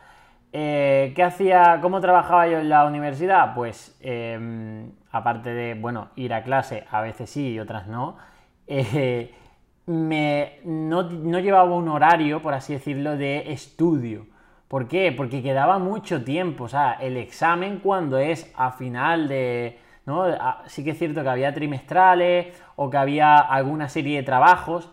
Eh, 0.52 1.14
¿Qué 1.16 1.22
hacía? 1.22 1.78
¿Cómo 1.80 2.02
trabajaba 2.02 2.48
yo 2.48 2.58
en 2.58 2.70
la 2.70 2.86
universidad? 2.86 3.54
Pues 3.54 3.96
em, 4.02 4.94
aparte 5.12 5.54
de, 5.54 5.76
bueno, 5.76 6.10
ir 6.16 6.34
a 6.34 6.42
clase, 6.42 6.88
a 6.90 7.02
veces 7.02 7.30
sí 7.30 7.52
y 7.52 7.60
otras 7.60 7.86
no, 7.86 8.18
eh, 8.68 9.36
me, 9.90 10.60
no, 10.66 11.02
llevaba 11.40 11.76
un 11.76 11.90
horario, 11.90 12.44
por 12.44 12.54
así 12.54 12.74
decirlo, 12.74 13.18
de 13.18 13.52
estudio. 13.52 14.28
¿Por 14.68 14.88
qué? 14.88 15.12
Porque 15.12 15.42
quedaba 15.42 15.80
mucho 15.80 16.24
tiempo. 16.24 16.66
O 16.66 16.68
sea, 16.68 16.94
el 16.94 17.18
examen 17.18 17.80
cuando 17.80 18.20
es 18.20 18.52
a 18.56 18.72
final 18.72 19.28
de... 19.28 19.80
¿no? 20.06 20.26
Sí 20.68 20.84
que 20.84 20.92
es 20.92 21.00
cierto 21.00 21.24
que 21.24 21.30
había 21.30 21.56
trimestrales 21.56 22.56
o 22.76 22.92
que 22.92 22.98
había 22.98 23.38
alguna 23.38 23.90
serie 23.90 24.18
de 24.18 24.24
trabajos, 24.24 24.92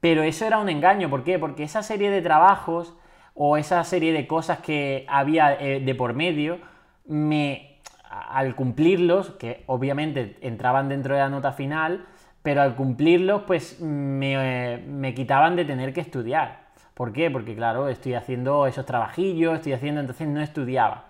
pero 0.00 0.24
eso 0.24 0.44
era 0.44 0.58
un 0.58 0.68
engaño. 0.68 1.08
¿Por 1.08 1.22
qué? 1.22 1.38
Porque 1.38 1.62
esa 1.62 1.84
serie 1.84 2.10
de 2.10 2.20
trabajos 2.20 2.96
o 3.34 3.56
esa 3.56 3.84
serie 3.84 4.12
de 4.12 4.26
cosas 4.26 4.58
que 4.58 5.06
había 5.08 5.54
eh, 5.54 5.78
de 5.78 5.94
por 5.94 6.14
medio, 6.14 6.58
me, 7.06 7.78
al 8.10 8.56
cumplirlos, 8.56 9.30
que 9.30 9.62
obviamente 9.66 10.36
entraban 10.40 10.88
dentro 10.88 11.14
de 11.14 11.20
la 11.20 11.28
nota 11.28 11.52
final, 11.52 12.06
pero 12.42 12.62
al 12.62 12.74
cumplirlos, 12.74 13.42
pues 13.42 13.80
me, 13.80 14.78
me 14.86 15.14
quitaban 15.14 15.56
de 15.56 15.64
tener 15.64 15.92
que 15.92 16.00
estudiar. 16.00 16.62
¿Por 16.94 17.12
qué? 17.12 17.30
Porque 17.30 17.54
claro, 17.54 17.88
estoy 17.88 18.14
haciendo 18.14 18.66
esos 18.66 18.84
trabajillos, 18.84 19.54
estoy 19.54 19.72
haciendo, 19.72 20.00
entonces 20.00 20.28
no 20.28 20.40
estudiaba. 20.40 21.06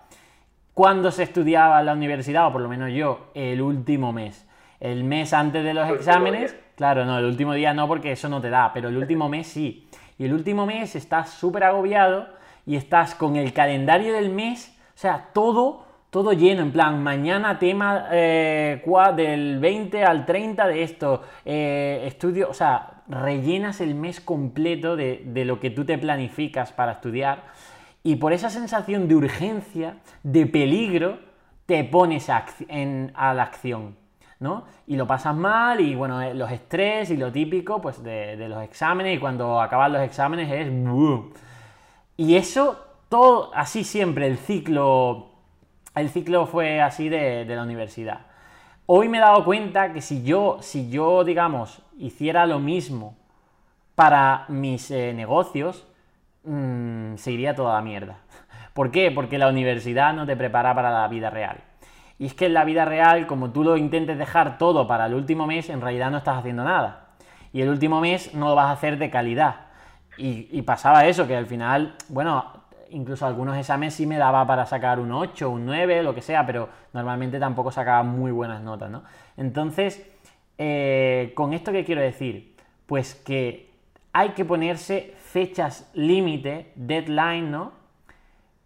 ¿Cuándo 0.73 1.11
se 1.11 1.23
estudiaba 1.23 1.79
en 1.79 1.85
la 1.85 1.93
universidad? 1.93 2.47
O 2.47 2.51
por 2.51 2.61
lo 2.61 2.69
menos 2.69 2.91
yo, 2.91 3.31
el 3.33 3.61
último 3.61 4.11
mes. 4.11 4.47
El 4.79 5.03
mes 5.03 5.33
antes 5.33 5.63
de 5.63 5.73
los 5.73 5.89
exámenes, 5.89 6.55
claro, 6.75 7.05
no, 7.05 7.17
el 7.17 7.25
último 7.25 7.53
día 7.53 7.73
no 7.73 7.87
porque 7.87 8.11
eso 8.11 8.27
no 8.27 8.41
te 8.41 8.49
da, 8.49 8.71
pero 8.73 8.89
el 8.89 8.97
último 8.97 9.29
mes 9.29 9.47
sí 9.47 9.87
y 10.17 10.25
el 10.25 10.33
último 10.33 10.65
mes 10.65 10.95
estás 10.95 11.29
súper 11.29 11.63
agobiado 11.63 12.27
y 12.65 12.75
estás 12.75 13.15
con 13.15 13.35
el 13.35 13.53
calendario 13.53 14.13
del 14.13 14.29
mes 14.29 14.77
O 14.95 14.97
sea, 14.97 15.29
todo, 15.33 15.82
todo 16.13 16.31
lleno, 16.31 16.61
en 16.61 16.71
plan, 16.71 17.01
mañana 17.01 17.57
tema 17.57 18.05
eh, 18.11 18.85
del 19.15 19.57
20 19.57 20.05
al 20.05 20.27
30 20.27 20.67
de 20.67 20.83
esto, 20.83 21.23
eh, 21.43 22.03
estudio, 22.05 22.51
o 22.51 22.53
sea, 22.53 23.01
rellenas 23.07 23.81
el 23.81 23.95
mes 23.95 24.21
completo 24.21 24.95
de, 24.95 25.23
de 25.25 25.43
lo 25.43 25.59
que 25.59 25.71
tú 25.71 25.85
te 25.85 25.97
planificas 25.97 26.71
para 26.71 26.91
estudiar 26.91 27.45
y 28.03 28.17
por 28.17 28.31
esa 28.31 28.51
sensación 28.51 29.07
de 29.07 29.15
urgencia, 29.15 29.95
de 30.21 30.45
peligro, 30.45 31.17
te 31.65 31.83
pones 31.83 32.29
a, 32.29 32.45
la 33.33 33.41
acción, 33.41 33.95
¿no? 34.39 34.65
Y 34.85 34.97
lo 34.97 35.07
pasas 35.07 35.35
mal 35.35 35.81
y 35.81 35.95
bueno, 35.95 36.21
eh, 36.21 36.35
los 36.35 36.51
estrés 36.51 37.09
y 37.09 37.17
lo 37.17 37.31
típico 37.31 37.81
pues 37.81 38.03
de, 38.03 38.35
los 38.47 38.61
exámenes 38.61 39.17
y 39.17 39.19
cuando 39.19 39.59
acaban 39.59 39.93
los 39.93 40.03
exámenes 40.03 40.51
es... 40.51 40.71
Y 42.17 42.35
eso, 42.35 42.77
todo 43.09 43.49
así 43.55 43.83
siempre, 43.83 44.27
el 44.27 44.37
ciclo, 44.37 45.32
el 45.95 46.09
ciclo 46.09 46.45
fue 46.45 46.81
así 46.81 47.09
de, 47.09 47.45
la 47.45 47.63
universidad. 47.63 48.21
Hoy 48.85 49.09
me 49.09 49.17
he 49.17 49.21
dado 49.21 49.45
cuenta 49.45 49.93
que 49.93 50.01
si 50.01 50.23
yo, 50.23 50.57
si 50.61 50.89
yo, 50.89 51.23
digamos, 51.23 51.81
hiciera 51.97 52.45
lo 52.45 52.59
mismo 52.59 53.15
para 53.95 54.45
mis 54.49 54.91
eh, 54.91 55.13
negocios, 55.13 55.87
mmm, 56.43 57.15
se 57.15 57.31
iría 57.31 57.55
toda 57.55 57.75
la 57.75 57.81
mierda. 57.81 58.17
¿Por 58.73 58.91
qué? 58.91 59.11
Porque 59.11 59.37
la 59.37 59.47
universidad 59.47 60.13
no 60.13 60.25
te 60.25 60.35
prepara 60.35 60.73
para 60.75 60.91
la 60.91 61.07
vida 61.07 61.29
real. 61.29 61.57
Y 62.19 62.27
es 62.27 62.33
que 62.33 62.45
en 62.45 62.53
la 62.53 62.63
vida 62.63 62.85
real, 62.85 63.27
como 63.27 63.51
tú 63.51 63.63
lo 63.63 63.77
intentes 63.77 64.17
dejar 64.17 64.57
todo 64.57 64.87
para 64.87 65.05
el 65.07 65.13
último 65.13 65.47
mes, 65.47 65.69
en 65.69 65.81
realidad 65.81 66.11
no 66.11 66.17
estás 66.17 66.37
haciendo 66.37 66.63
nada. 66.63 67.07
Y 67.51 67.61
el 67.61 67.69
último 67.69 68.01
mes 68.01 68.33
no 68.33 68.49
lo 68.49 68.55
vas 68.55 68.67
a 68.67 68.71
hacer 68.71 68.97
de 68.97 69.09
calidad. 69.09 69.55
Y, 70.17 70.61
pasaba 70.61 71.05
eso, 71.07 71.27
que 71.27 71.35
al 71.35 71.47
final, 71.47 71.95
bueno, 72.07 72.62
incluso 72.93 73.25
algunos 73.25 73.57
exámenes 73.57 73.93
sí 73.95 74.05
me 74.05 74.17
daba 74.17 74.45
para 74.47 74.65
sacar 74.65 74.99
un 74.99 75.11
8, 75.11 75.49
un 75.49 75.65
9, 75.65 76.03
lo 76.03 76.15
que 76.15 76.21
sea, 76.21 76.45
pero 76.45 76.69
normalmente 76.93 77.39
tampoco 77.39 77.71
sacaba 77.71 78.03
muy 78.03 78.31
buenas 78.31 78.61
notas, 78.61 78.89
¿no? 78.89 79.03
Entonces, 79.35 80.05
eh, 80.57 81.33
¿con 81.35 81.53
esto 81.53 81.71
qué 81.71 81.83
quiero 81.83 82.01
decir? 82.01 82.55
Pues 82.85 83.15
que 83.15 83.71
hay 84.13 84.29
que 84.29 84.45
ponerse 84.45 85.15
fechas 85.17 85.89
límite, 85.93 86.71
deadline, 86.75 87.51
¿no? 87.51 87.71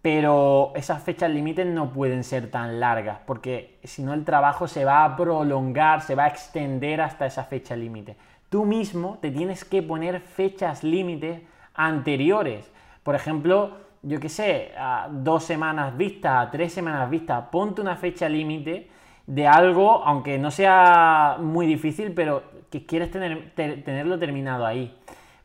Pero 0.01 0.73
esas 0.75 1.01
fechas 1.03 1.29
límite 1.29 1.65
no 1.65 1.91
pueden 1.91 2.23
ser 2.23 2.51
tan 2.51 2.79
largas, 2.79 3.19
porque 3.25 3.79
si 3.83 4.03
no 4.03 4.13
el 4.13 4.25
trabajo 4.25 4.67
se 4.67 4.85
va 4.85 5.03
a 5.03 5.15
prolongar, 5.15 6.01
se 6.01 6.15
va 6.15 6.25
a 6.25 6.27
extender 6.27 7.01
hasta 7.01 7.25
esa 7.25 7.45
fecha 7.45 7.75
límite. 7.75 8.15
Tú 8.49 8.65
mismo 8.65 9.17
te 9.21 9.31
tienes 9.31 9.65
que 9.65 9.81
poner 9.81 10.21
fechas 10.21 10.83
límites 10.83 11.41
anteriores. 11.73 12.71
Por 13.03 13.15
ejemplo, 13.15 13.86
yo 14.07 14.19
qué 14.19 14.29
sé, 14.29 14.71
a 14.77 15.09
dos 15.11 15.43
semanas 15.43 15.97
vista, 15.97 16.41
a 16.41 16.51
tres 16.51 16.73
semanas 16.73 17.09
vista, 17.09 17.49
ponte 17.51 17.81
una 17.81 17.95
fecha 17.95 18.29
límite 18.29 18.89
de 19.25 19.47
algo, 19.47 20.03
aunque 20.03 20.37
no 20.37 20.51
sea 20.51 21.37
muy 21.39 21.65
difícil, 21.65 22.13
pero 22.13 22.43
que 22.69 22.85
quieres 22.85 23.11
tener, 23.11 23.53
tenerlo 23.55 24.17
terminado 24.17 24.65
ahí 24.65 24.93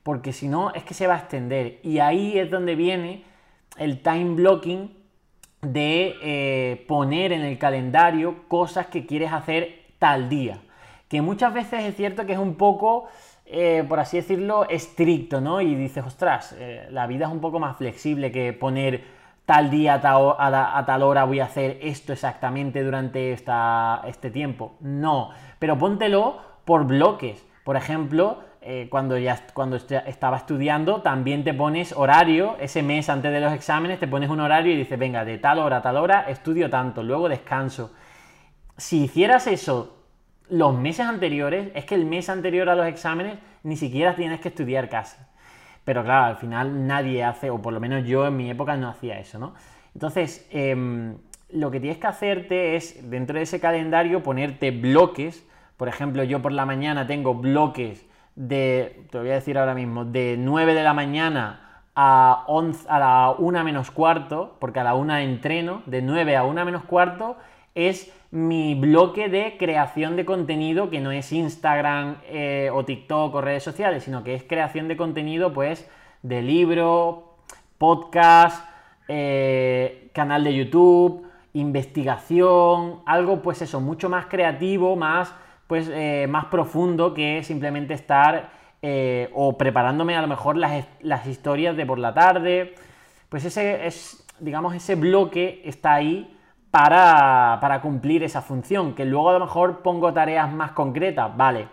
porque 0.02 0.32
si 0.32 0.48
no 0.48 0.72
es 0.74 0.82
que 0.84 0.94
se 0.94 1.06
va 1.06 1.14
a 1.14 1.18
extender. 1.18 1.78
Y 1.82 1.98
ahí 1.98 2.38
es 2.38 2.50
donde 2.50 2.74
viene 2.74 3.24
el 3.78 4.02
time 4.02 4.34
blocking 4.34 4.96
de 5.62 6.16
eh, 6.22 6.84
poner 6.88 7.32
en 7.32 7.42
el 7.42 7.58
calendario 7.58 8.48
cosas 8.48 8.86
que 8.86 9.06
quieres 9.06 9.32
hacer 9.32 9.84
tal 9.98 10.28
día. 10.28 10.60
Que 11.08 11.22
muchas 11.22 11.54
veces 11.54 11.84
es 11.84 11.96
cierto 11.96 12.26
que 12.26 12.32
es 12.32 12.38
un 12.38 12.56
poco, 12.56 13.08
eh, 13.54 13.84
por 13.86 14.00
así 14.00 14.16
decirlo, 14.16 14.66
estricto, 14.68 15.42
¿no? 15.42 15.60
Y 15.60 15.74
dices, 15.74 16.02
ostras, 16.04 16.56
eh, 16.58 16.86
la 16.90 17.06
vida 17.06 17.26
es 17.26 17.32
un 17.32 17.40
poco 17.40 17.60
más 17.60 17.76
flexible 17.76 18.32
que 18.32 18.54
poner 18.54 19.04
tal 19.44 19.70
día 19.70 19.94
a 19.94 20.84
tal, 20.86 21.02
hora 21.02 21.24
voy 21.24 21.40
a 21.40 21.44
hacer 21.44 21.78
esto 21.82 22.14
exactamente 22.14 22.82
durante 22.82 23.32
esta, 23.32 24.02
este 24.06 24.30
tiempo. 24.30 24.76
No, 24.80 25.30
pero 25.58 25.76
póntelo 25.76 26.38
por 26.64 26.86
bloques. 26.86 27.46
Por 27.62 27.76
ejemplo, 27.76 28.38
eh, 28.62 28.86
cuando 28.90 29.18
ya 29.18 29.38
cuando 29.52 29.76
estaba 29.76 30.38
estudiando, 30.38 31.02
también 31.02 31.44
te 31.44 31.52
pones 31.52 31.92
horario, 31.92 32.56
ese 32.58 32.82
mes 32.82 33.10
antes 33.10 33.32
de 33.32 33.40
los 33.40 33.52
exámenes, 33.52 34.00
te 34.00 34.08
pones 34.08 34.30
un 34.30 34.40
horario 34.40 34.72
y 34.72 34.76
dices, 34.76 34.98
venga, 34.98 35.26
de 35.26 35.36
tal 35.36 35.58
hora 35.58 35.76
a 35.78 35.82
tal 35.82 35.98
hora 35.98 36.24
estudio 36.28 36.70
tanto, 36.70 37.02
luego 37.02 37.28
descanso. 37.28 37.92
Si 38.78 39.04
hicieras 39.04 39.46
eso 39.46 40.01
los 40.52 40.78
meses 40.78 41.06
anteriores, 41.06 41.70
es 41.74 41.86
que 41.86 41.94
el 41.94 42.04
mes 42.04 42.28
anterior 42.28 42.68
a 42.68 42.74
los 42.74 42.86
exámenes 42.86 43.38
ni 43.62 43.74
siquiera 43.74 44.14
tienes 44.14 44.38
que 44.38 44.48
estudiar 44.48 44.90
casi. 44.90 45.16
Pero 45.82 46.04
claro, 46.04 46.26
al 46.26 46.36
final 46.36 46.86
nadie 46.86 47.24
hace, 47.24 47.48
o 47.48 47.62
por 47.62 47.72
lo 47.72 47.80
menos 47.80 48.04
yo 48.04 48.26
en 48.26 48.36
mi 48.36 48.50
época 48.50 48.76
no 48.76 48.88
hacía 48.88 49.18
eso, 49.18 49.38
¿no? 49.38 49.54
Entonces, 49.94 50.46
em, 50.50 51.16
lo 51.50 51.70
que 51.70 51.80
tienes 51.80 51.96
que 51.96 52.06
hacerte 52.06 52.76
es, 52.76 53.10
dentro 53.10 53.38
de 53.38 53.44
ese 53.44 53.60
calendario, 53.60 54.22
ponerte 54.22 54.72
bloques. 54.72 55.42
Por 55.78 55.88
ejemplo, 55.88 56.22
yo 56.22 56.42
por 56.42 56.52
la 56.52 56.66
mañana 56.66 57.06
tengo 57.06 57.34
bloques 57.34 58.04
de, 58.36 59.06
te 59.10 59.18
voy 59.18 59.30
a 59.30 59.34
decir 59.34 59.56
ahora 59.56 59.74
mismo, 59.74 60.04
de 60.04 60.36
9 60.38 60.74
de 60.74 60.82
la 60.82 60.92
mañana 60.92 61.82
a, 61.94 62.44
11, 62.46 62.86
a 62.90 62.98
la 62.98 63.34
1 63.38 63.64
menos 63.64 63.90
cuarto, 63.90 64.58
porque 64.60 64.80
a 64.80 64.84
la 64.84 64.94
1 64.94 65.16
entreno, 65.16 65.82
de 65.86 66.02
9 66.02 66.36
a 66.36 66.44
1 66.44 66.64
menos 66.66 66.84
cuarto, 66.84 67.38
es 67.74 68.12
mi 68.32 68.74
bloque 68.74 69.28
de 69.28 69.56
creación 69.58 70.16
de 70.16 70.24
contenido 70.24 70.88
que 70.88 71.00
no 71.00 71.12
es 71.12 71.32
Instagram 71.32 72.16
eh, 72.24 72.70
o 72.72 72.82
TikTok 72.84 73.34
o 73.34 73.40
redes 73.42 73.62
sociales, 73.62 74.04
sino 74.04 74.24
que 74.24 74.34
es 74.34 74.42
creación 74.42 74.88
de 74.88 74.96
contenido 74.96 75.52
pues 75.52 75.88
de 76.22 76.40
libro, 76.40 77.36
podcast, 77.76 78.66
eh, 79.06 80.08
canal 80.14 80.44
de 80.44 80.54
YouTube, 80.54 81.26
investigación, 81.52 83.00
algo 83.04 83.42
pues 83.42 83.60
eso, 83.60 83.80
mucho 83.80 84.08
más 84.08 84.26
creativo, 84.26 84.96
más 84.96 85.34
pues 85.66 85.90
eh, 85.92 86.26
más 86.28 86.46
profundo 86.46 87.12
que 87.12 87.42
simplemente 87.44 87.94
estar 87.94 88.62
o 89.34 89.56
preparándome 89.56 90.16
a 90.16 90.22
lo 90.22 90.26
mejor 90.26 90.56
las, 90.56 91.26
historias 91.26 91.76
de 91.76 91.86
por 91.86 92.00
la 92.00 92.12
tarde. 92.14 92.74
Pues 93.28 93.44
ese 93.44 93.86
es, 93.86 94.26
digamos, 94.40 94.74
ese 94.74 94.96
bloque 94.96 95.62
está 95.64 95.94
ahí 95.94 96.36
para, 96.72 97.78
cumplir 97.80 98.24
esa 98.24 98.42
función. 98.42 98.96
Que 98.96 99.04
luego 99.04 99.30
a 99.30 99.34
lo 99.34 99.40
mejor 99.40 99.82
pongo 99.82 100.12
tareas 100.12 100.52
más 100.52 100.72
concretas, 100.72 101.36
vale. 101.36 101.68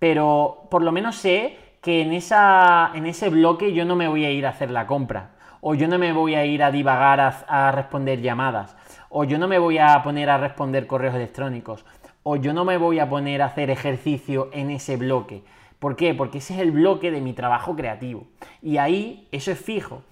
Pero 0.00 0.66
por 0.68 0.82
lo 0.82 0.90
menos 0.90 1.14
sé 1.14 1.56
que 1.80 2.02
en, 2.02 2.12
ese 2.12 3.28
bloque 3.28 3.72
yo 3.72 3.84
no 3.84 3.94
me 3.94 4.08
voy 4.08 4.24
a 4.24 4.32
ir 4.32 4.46
a 4.46 4.50
hacer 4.50 4.72
la 4.72 4.88
compra. 4.88 5.30
O 5.60 5.74
yo 5.74 5.86
no 5.86 5.98
me 5.98 6.12
voy 6.12 6.34
a 6.34 6.44
ir 6.44 6.64
a 6.64 6.72
divagar 6.72 7.20
a 7.20 7.70
responder 7.70 8.20
llamadas. 8.20 8.76
O 9.10 9.22
yo 9.22 9.38
no 9.38 9.46
me 9.46 9.58
voy 9.58 9.78
a 9.78 10.02
poner 10.02 10.28
a 10.30 10.38
responder 10.38 10.88
correos 10.88 11.14
electrónicos 11.14 11.84
o 12.22 12.36
yo 12.36 12.52
no 12.52 12.64
me 12.64 12.76
voy 12.76 12.98
a 12.98 13.08
poner 13.08 13.42
a 13.42 13.46
hacer 13.46 13.70
ejercicio 13.70 14.50
en 14.52 14.70
ese 14.70 14.96
bloque. 14.96 15.42
¿Por 15.78 15.96
qué? 15.96 16.14
Porque 16.14 16.38
ese 16.38 16.54
es 16.54 16.60
el 16.60 16.70
bloque 16.70 17.10
de 17.10 17.20
mi 17.20 17.32
trabajo 17.32 17.74
creativo. 17.74 18.26
Y 18.60 18.76
ahí 18.76 19.26
eso 19.32 19.50
es 19.50 19.58
fijo. 19.58 20.02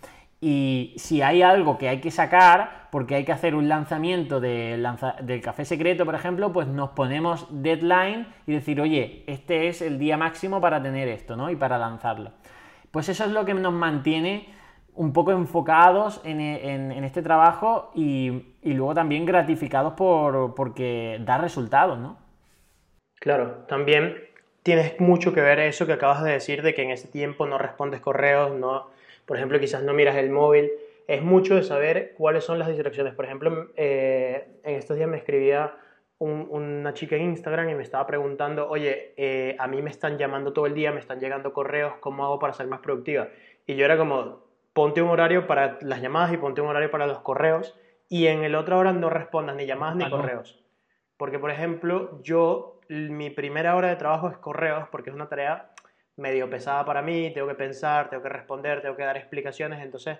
Y 0.40 0.94
si 0.96 1.20
hay 1.20 1.42
algo 1.42 1.78
que 1.78 1.88
hay 1.88 2.00
que 2.00 2.10
sacar, 2.12 2.88
porque 2.92 3.16
hay 3.16 3.24
que 3.24 3.32
hacer 3.32 3.54
un 3.54 3.68
lanzamiento 3.68 4.40
del 4.40 5.40
café 5.42 5.64
secreto, 5.64 6.04
por 6.04 6.14
ejemplo, 6.14 6.52
pues 6.52 6.68
nos 6.68 6.90
ponemos 6.90 7.46
deadline 7.50 8.26
y 8.46 8.52
decir, 8.52 8.80
oye, 8.80 9.24
este 9.26 9.68
es 9.68 9.82
el 9.82 9.98
día 9.98 10.16
máximo 10.16 10.60
para 10.60 10.80
tener 10.80 11.08
esto, 11.08 11.36
¿no? 11.36 11.50
Y 11.50 11.56
para 11.56 11.76
lanzarlo. 11.76 12.30
Pues 12.92 13.08
eso 13.08 13.24
es 13.24 13.30
lo 13.30 13.44
que 13.44 13.54
nos 13.54 13.72
mantiene 13.72 14.48
un 14.94 15.12
poco 15.12 15.32
enfocados 15.32 16.20
en, 16.24 16.40
este 17.04 17.22
trabajo 17.22 17.90
y, 17.94 18.54
luego 18.62 18.94
también 18.94 19.26
gratificados 19.26 19.94
por, 19.94 20.54
porque 20.54 21.18
da 21.20 21.38
resultados, 21.38 21.98
¿no? 21.98 22.16
Claro, 23.20 23.64
también 23.68 24.16
tienes 24.62 25.00
mucho 25.00 25.32
que 25.32 25.40
ver 25.40 25.60
eso 25.60 25.86
que 25.86 25.92
acabas 25.92 26.22
de 26.22 26.32
decir 26.32 26.62
de 26.62 26.74
que 26.74 26.82
en 26.82 26.90
ese 26.90 27.08
tiempo 27.08 27.46
no 27.46 27.58
respondes 27.58 28.00
correos, 28.00 28.52
no, 28.56 28.88
por 29.28 29.36
ejemplo, 29.36 29.60
quizás 29.60 29.82
no 29.82 29.92
miras 29.92 30.16
el 30.16 30.30
móvil. 30.30 30.72
Es 31.06 31.22
mucho 31.22 31.54
de 31.54 31.62
saber 31.62 32.14
cuáles 32.16 32.44
son 32.44 32.58
las 32.58 32.68
distracciones. 32.68 33.14
Por 33.14 33.26
ejemplo, 33.26 33.68
eh, 33.76 34.48
en 34.64 34.76
estos 34.76 34.96
días 34.96 35.08
me 35.08 35.18
escribía 35.18 35.74
una 36.18 36.94
chica 36.94 37.14
en 37.14 37.22
Instagram 37.22 37.68
y 37.68 37.74
me 37.74 37.82
estaba 37.82 38.06
preguntando, 38.06 38.68
oye, 38.68 39.12
eh, 39.18 39.54
a 39.58 39.68
mí 39.68 39.82
me 39.82 39.90
están 39.90 40.16
llamando 40.16 40.54
todo 40.54 40.66
el 40.66 40.74
día, 40.74 40.92
me 40.92 40.98
están 40.98 41.20
llegando 41.20 41.52
correos, 41.52 41.92
¿cómo 42.00 42.24
hago 42.24 42.38
para 42.38 42.54
ser 42.54 42.66
más 42.68 42.80
productiva? 42.80 43.28
Y 43.66 43.76
yo 43.76 43.84
era 43.84 43.98
como, 43.98 44.42
ponte 44.72 45.02
un 45.02 45.10
horario 45.10 45.46
para 45.46 45.78
las 45.82 46.00
llamadas 46.00 46.32
y 46.32 46.38
ponte 46.38 46.62
un 46.62 46.68
horario 46.68 46.90
para 46.90 47.06
los 47.06 47.20
correos 47.20 47.78
y 48.08 48.26
en 48.26 48.42
el 48.42 48.54
otro 48.54 48.78
hora 48.78 48.94
no 48.94 49.10
respondas 49.10 49.54
ni 49.56 49.66
llamadas 49.66 49.96
ni 49.96 50.08
correos. 50.08 50.64
Porque, 51.18 51.38
por 51.38 51.50
ejemplo, 51.50 52.18
yo, 52.22 52.80
mi 52.88 53.28
primera 53.28 53.76
hora 53.76 53.88
de 53.88 53.96
trabajo 53.96 54.30
es 54.30 54.38
correos 54.38 54.88
porque 54.90 55.10
es 55.10 55.14
una 55.14 55.28
tarea 55.28 55.70
medio 56.18 56.50
pesada 56.50 56.84
para 56.84 57.02
mí, 57.02 57.30
tengo 57.32 57.48
que 57.48 57.54
pensar, 57.54 58.10
tengo 58.10 58.22
que 58.22 58.28
responder, 58.28 58.82
tengo 58.82 58.96
que 58.96 59.04
dar 59.04 59.16
explicaciones, 59.16 59.82
entonces 59.82 60.18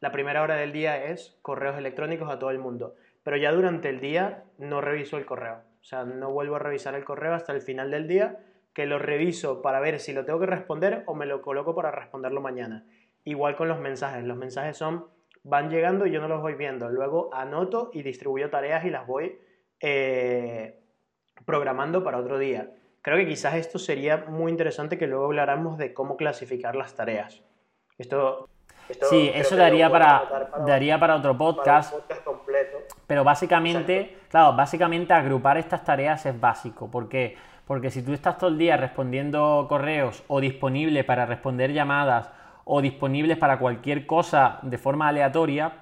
la 0.00 0.12
primera 0.12 0.42
hora 0.42 0.54
del 0.54 0.72
día 0.72 1.06
es 1.06 1.38
correos 1.42 1.76
electrónicos 1.76 2.30
a 2.30 2.38
todo 2.38 2.50
el 2.50 2.58
mundo. 2.58 2.94
Pero 3.24 3.36
ya 3.36 3.50
durante 3.50 3.88
el 3.88 4.00
día 4.00 4.44
no 4.58 4.80
reviso 4.80 5.18
el 5.18 5.26
correo. 5.26 5.62
O 5.80 5.84
sea, 5.84 6.04
no 6.04 6.30
vuelvo 6.30 6.56
a 6.56 6.60
revisar 6.60 6.94
el 6.94 7.04
correo 7.04 7.34
hasta 7.34 7.52
el 7.52 7.62
final 7.62 7.90
del 7.90 8.06
día, 8.06 8.38
que 8.72 8.86
lo 8.86 8.98
reviso 8.98 9.60
para 9.60 9.80
ver 9.80 9.98
si 9.98 10.12
lo 10.12 10.24
tengo 10.24 10.38
que 10.38 10.46
responder 10.46 11.02
o 11.06 11.14
me 11.14 11.26
lo 11.26 11.42
coloco 11.42 11.74
para 11.74 11.90
responderlo 11.90 12.40
mañana. 12.40 12.86
Igual 13.24 13.56
con 13.56 13.68
los 13.68 13.80
mensajes. 13.80 14.24
Los 14.24 14.36
mensajes 14.36 14.76
son 14.76 15.06
van 15.42 15.70
llegando 15.70 16.06
y 16.06 16.12
yo 16.12 16.20
no 16.20 16.28
los 16.28 16.42
voy 16.42 16.54
viendo. 16.54 16.88
Luego 16.90 17.30
anoto 17.32 17.90
y 17.92 18.02
distribuyo 18.02 18.50
tareas 18.50 18.84
y 18.84 18.90
las 18.90 19.06
voy 19.06 19.38
eh, 19.80 20.78
programando 21.44 22.04
para 22.04 22.18
otro 22.18 22.38
día. 22.38 22.70
Creo 23.08 23.20
que 23.20 23.26
quizás 23.26 23.54
esto 23.54 23.78
sería 23.78 24.26
muy 24.28 24.52
interesante 24.52 24.98
que 24.98 25.06
luego 25.06 25.24
habláramos 25.24 25.78
de 25.78 25.94
cómo 25.94 26.18
clasificar 26.18 26.76
las 26.76 26.94
tareas. 26.94 27.42
Esto, 27.96 28.50
sí, 29.08 29.30
eso 29.32 29.56
daría 29.56 29.88
para, 29.88 30.50
daría 30.66 31.00
para 31.00 31.16
otro 31.16 31.38
podcast. 31.38 31.94
completo. 32.22 32.76
Pero 33.06 33.24
básicamente, 33.24 34.18
claro, 34.28 34.54
básicamente 34.54 35.14
agrupar 35.14 35.56
estas 35.56 35.84
tareas 35.84 36.26
es 36.26 36.38
básico. 36.38 36.90
¿Por 36.90 37.08
qué? 37.08 37.38
Porque 37.66 37.90
si 37.90 38.02
tú 38.02 38.12
estás 38.12 38.36
todo 38.36 38.50
el 38.50 38.58
día 38.58 38.76
respondiendo 38.76 39.64
correos 39.70 40.22
o 40.28 40.42
disponible 40.42 41.02
para 41.02 41.24
responder 41.24 41.72
llamadas 41.72 42.30
o 42.66 42.82
disponibles 42.82 43.38
para 43.38 43.58
cualquier 43.58 44.04
cosa 44.04 44.58
de 44.60 44.76
forma 44.76 45.08
aleatoria, 45.08 45.72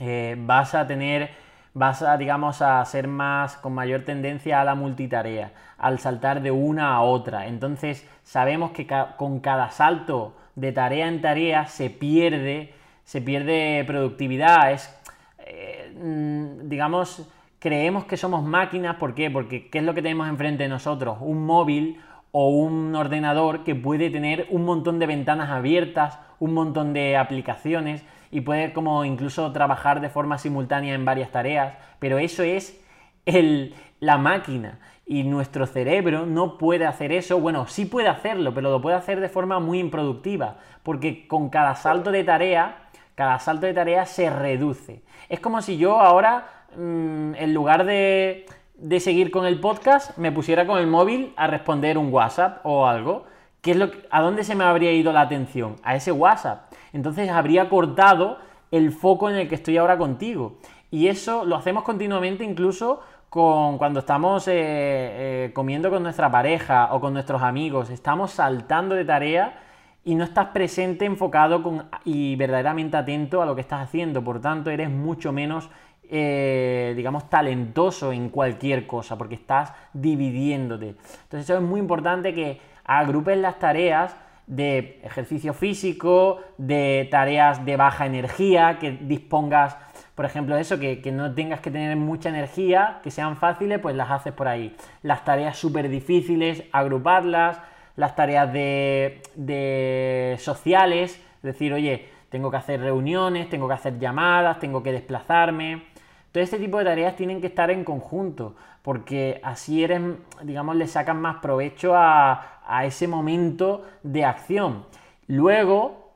eh, 0.00 0.34
vas 0.36 0.74
a 0.74 0.84
tener, 0.84 1.30
vas 1.74 2.02
a, 2.02 2.16
digamos, 2.16 2.62
a 2.62 2.84
ser 2.84 3.08
más, 3.08 3.56
con 3.56 3.74
mayor 3.74 4.02
tendencia 4.02 4.60
a 4.60 4.64
la 4.64 4.74
multitarea, 4.74 5.52
al 5.78 5.98
saltar 5.98 6.42
de 6.42 6.50
una 6.50 6.94
a 6.94 7.02
otra. 7.02 7.46
Entonces, 7.46 8.08
sabemos 8.22 8.72
que 8.72 8.86
con 9.16 9.40
cada 9.40 9.70
salto 9.70 10.36
de 10.56 10.72
tarea 10.72 11.08
en 11.08 11.20
tarea 11.20 11.66
se 11.66 11.90
pierde, 11.90 12.74
se 13.04 13.20
pierde 13.22 13.84
productividad, 13.86 14.72
es, 14.72 14.94
eh, 15.38 15.94
mm, 15.96 16.68
digamos, 16.68 17.28
creemos 17.58 18.04
que 18.04 18.16
somos 18.16 18.42
máquinas, 18.42 18.96
¿por 18.96 19.14
qué? 19.14 19.30
Porque 19.30 19.68
¿qué 19.68 19.78
es 19.78 19.84
lo 19.84 19.94
que 19.94 20.02
tenemos 20.02 20.28
enfrente 20.28 20.64
de 20.64 20.68
nosotros? 20.68 21.18
Un 21.20 21.44
móvil 21.46 22.00
o 22.32 22.48
un 22.48 22.94
ordenador 22.94 23.64
que 23.64 23.74
puede 23.74 24.10
tener 24.10 24.46
un 24.50 24.64
montón 24.64 24.98
de 24.98 25.06
ventanas 25.06 25.50
abiertas, 25.50 26.18
un 26.38 26.54
montón 26.54 26.92
de 26.92 27.16
aplicaciones 27.16 28.04
y 28.30 28.42
puede 28.42 28.72
como 28.72 29.04
incluso 29.04 29.52
trabajar 29.52 30.00
de 30.00 30.08
forma 30.08 30.38
simultánea 30.38 30.94
en 30.94 31.04
varias 31.04 31.30
tareas, 31.30 31.74
pero 31.98 32.18
eso 32.18 32.42
es 32.42 32.80
el, 33.26 33.74
la 34.00 34.18
máquina 34.18 34.78
y 35.06 35.24
nuestro 35.24 35.66
cerebro 35.66 36.26
no 36.26 36.56
puede 36.58 36.86
hacer 36.86 37.12
eso, 37.12 37.40
bueno, 37.40 37.66
sí 37.66 37.84
puede 37.84 38.08
hacerlo, 38.08 38.54
pero 38.54 38.70
lo 38.70 38.80
puede 38.80 38.96
hacer 38.96 39.20
de 39.20 39.28
forma 39.28 39.58
muy 39.58 39.80
improductiva, 39.80 40.56
porque 40.82 41.26
con 41.26 41.50
cada 41.50 41.74
salto 41.74 42.12
de 42.12 42.24
tarea, 42.24 42.88
cada 43.14 43.38
salto 43.38 43.66
de 43.66 43.74
tarea 43.74 44.06
se 44.06 44.30
reduce. 44.30 45.02
Es 45.28 45.40
como 45.40 45.62
si 45.62 45.76
yo 45.76 46.00
ahora, 46.00 46.46
mm, 46.76 47.34
en 47.34 47.54
lugar 47.54 47.84
de 47.84 48.46
de 48.80 48.98
seguir 48.98 49.30
con 49.30 49.44
el 49.44 49.60
podcast, 49.60 50.16
me 50.16 50.32
pusiera 50.32 50.66
con 50.66 50.78
el 50.78 50.86
móvil 50.86 51.34
a 51.36 51.46
responder 51.46 51.98
un 51.98 52.12
WhatsApp 52.12 52.60
o 52.64 52.86
algo. 52.86 53.24
¿Qué 53.60 53.72
es 53.72 53.76
lo 53.76 53.90
¿A 54.10 54.22
dónde 54.22 54.42
se 54.42 54.54
me 54.54 54.64
habría 54.64 54.90
ido 54.92 55.12
la 55.12 55.20
atención? 55.20 55.76
A 55.82 55.96
ese 55.96 56.12
WhatsApp. 56.12 56.69
Entonces 56.92 57.30
habría 57.30 57.68
cortado 57.68 58.38
el 58.70 58.92
foco 58.92 59.30
en 59.30 59.36
el 59.36 59.48
que 59.48 59.54
estoy 59.54 59.76
ahora 59.76 59.98
contigo. 59.98 60.58
Y 60.90 61.08
eso 61.08 61.44
lo 61.44 61.56
hacemos 61.56 61.84
continuamente 61.84 62.44
incluso 62.44 63.00
con, 63.28 63.78
cuando 63.78 64.00
estamos 64.00 64.48
eh, 64.48 64.52
eh, 64.56 65.50
comiendo 65.54 65.90
con 65.90 66.02
nuestra 66.02 66.30
pareja 66.30 66.92
o 66.92 67.00
con 67.00 67.12
nuestros 67.12 67.42
amigos. 67.42 67.90
Estamos 67.90 68.32
saltando 68.32 68.94
de 68.94 69.04
tarea 69.04 69.62
y 70.04 70.14
no 70.14 70.24
estás 70.24 70.46
presente, 70.46 71.04
enfocado 71.04 71.62
con, 71.62 71.88
y 72.04 72.34
verdaderamente 72.36 72.96
atento 72.96 73.40
a 73.40 73.46
lo 73.46 73.54
que 73.54 73.60
estás 73.60 73.82
haciendo. 73.82 74.24
Por 74.24 74.40
tanto, 74.40 74.70
eres 74.70 74.90
mucho 74.90 75.32
menos 75.32 75.70
eh, 76.12 76.92
digamos, 76.96 77.30
talentoso 77.30 78.12
en 78.12 78.30
cualquier 78.30 78.88
cosa, 78.88 79.16
porque 79.16 79.36
estás 79.36 79.72
dividiéndote. 79.92 80.88
Entonces 80.88 81.42
eso 81.44 81.54
es 81.54 81.62
muy 81.62 81.78
importante 81.78 82.34
que 82.34 82.60
agrupes 82.84 83.38
las 83.38 83.60
tareas 83.60 84.16
de 84.50 84.98
ejercicio 85.04 85.54
físico, 85.54 86.40
de 86.58 87.06
tareas 87.08 87.64
de 87.64 87.76
baja 87.76 88.04
energía, 88.04 88.78
que 88.80 88.90
dispongas, 88.90 89.76
por 90.16 90.24
ejemplo, 90.24 90.56
eso, 90.56 90.80
que, 90.80 91.00
no 91.12 91.32
tengas 91.32 91.60
que 91.60 91.70
tener 91.70 91.96
mucha 91.96 92.30
energía, 92.30 92.98
que 93.04 93.12
sean 93.12 93.36
fáciles, 93.36 93.78
pues 93.78 93.94
las 93.94 94.10
haces 94.10 94.32
por 94.32 94.48
ahí. 94.48 94.74
Las 95.02 95.24
tareas 95.24 95.56
súper 95.56 95.88
difíciles, 95.88 96.64
agruparlas, 96.72 97.60
las 97.94 98.16
tareas 98.16 98.52
de, 98.52 99.22
de 99.36 100.34
sociales, 100.40 101.24
es 101.36 101.42
decir, 101.42 101.72
oye, 101.72 102.08
tengo 102.28 102.50
que 102.50 102.56
hacer 102.56 102.80
reuniones, 102.80 103.48
tengo 103.48 103.68
que 103.68 103.74
hacer 103.74 104.00
llamadas, 104.00 104.58
tengo 104.58 104.82
que 104.82 104.90
desplazarme, 104.90 105.84
todo 106.32 106.42
este 106.42 106.58
tipo 106.58 106.78
de 106.78 106.84
tareas 106.84 107.14
tienen 107.14 107.40
que 107.40 107.48
estar 107.48 107.70
en 107.70 107.82
conjunto, 107.82 108.56
porque 108.82 109.40
así 109.44 109.84
eres, 109.84 110.00
digamos, 110.42 110.76
le 110.76 110.86
sacan 110.86 111.20
más 111.20 111.36
provecho 111.36 111.92
a, 111.94 112.56
ese 112.84 113.08
momento 113.08 113.84
de 114.04 114.24
acción. 114.24 114.86
Luego, 115.26 116.12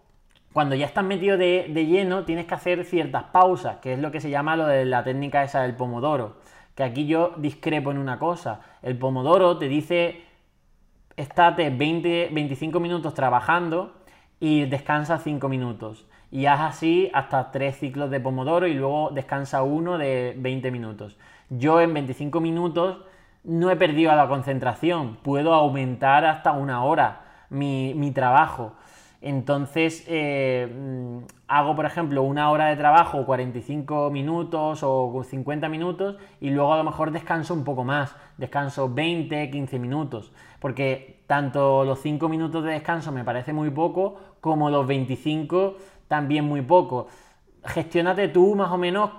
cuando 0.52 0.76
ya 0.76 0.86
estás 0.86 1.04
metido 1.04 1.36
de, 1.36 1.66
lleno, 1.86 2.24
tienes 2.24 2.46
que 2.46 2.54
hacer 2.54 2.84
ciertas 2.84 3.24
pausas, 3.24 3.78
que 3.78 3.94
es 3.94 3.98
lo 3.98 4.12
que 4.12 4.20
se 4.20 4.30
llama 4.30 4.54
lo 4.54 4.66
de 4.66 4.84
la 4.84 5.02
técnica 5.02 5.42
esa 5.42 5.62
del 5.62 5.74
pomodoro. 5.74 6.36
Que 6.76 6.84
aquí 6.84 7.06
yo 7.06 7.32
discrepo 7.38 7.90
en 7.90 7.98
una 7.98 8.20
cosa. 8.20 8.60
El 8.82 8.96
pomodoro 8.96 9.58
te 9.58 9.66
dice, 9.66 10.22
estate 11.16 11.70
20, 11.70 12.30
25 12.32 12.78
minutos 12.78 13.14
trabajando 13.14 13.94
y 14.38 14.66
descansa 14.66 15.18
5 15.18 15.48
minutos 15.48 16.06
y 16.34 16.46
haz 16.46 16.60
así 16.62 17.12
hasta 17.14 17.52
tres 17.52 17.78
ciclos 17.78 18.10
de 18.10 18.18
pomodoro 18.18 18.66
y 18.66 18.74
luego 18.74 19.10
descansa 19.10 19.62
uno 19.62 19.98
de 19.98 20.34
20 20.36 20.72
minutos. 20.72 21.16
Yo 21.50 21.80
en 21.80 21.92
25 21.92 22.40
minutos 22.40 22.98
no 23.44 23.70
he 23.70 23.76
perdido 23.76 24.14
la 24.14 24.28
concentración, 24.28 25.16
puedo 25.22 25.52
aumentar 25.54 26.24
hasta 26.24 26.52
una 26.52 26.82
hora 26.82 27.20
mi, 27.50 28.10
trabajo. 28.14 28.72
Entonces 29.20 30.04
eh, 30.08 30.66
mm, 30.66 31.18
hago, 31.48 31.76
por 31.76 31.86
ejemplo, 31.86 32.22
una 32.22 32.50
hora 32.50 32.66
de 32.66 32.76
trabajo, 32.76 33.24
45 33.24 34.10
minutos 34.10 34.80
o 34.82 35.22
50 35.22 35.68
minutos, 35.68 36.16
y 36.40 36.50
luego 36.50 36.72
a 36.72 36.78
lo 36.78 36.84
mejor 36.84 37.10
descanso 37.10 37.54
un 37.54 37.64
poco 37.64 37.84
más, 37.84 38.16
descanso 38.38 38.92
20, 38.92 39.50
15 39.50 39.78
minutos, 39.78 40.32
porque 40.58 41.22
tanto 41.26 41.84
los 41.84 42.00
5 42.00 42.28
minutos 42.28 42.64
de 42.64 42.72
descanso 42.72 43.12
me 43.12 43.24
parece 43.24 43.52
muy 43.52 43.70
poco, 43.70 44.16
como 44.40 44.70
los 44.70 44.86
25 44.86 45.76
también 46.08 46.44
muy 46.44 46.62
poco. 46.62 47.08
Gestiónate 47.64 48.28
tú 48.28 48.54
más 48.54 48.70
o 48.70 48.78
menos 48.78 49.10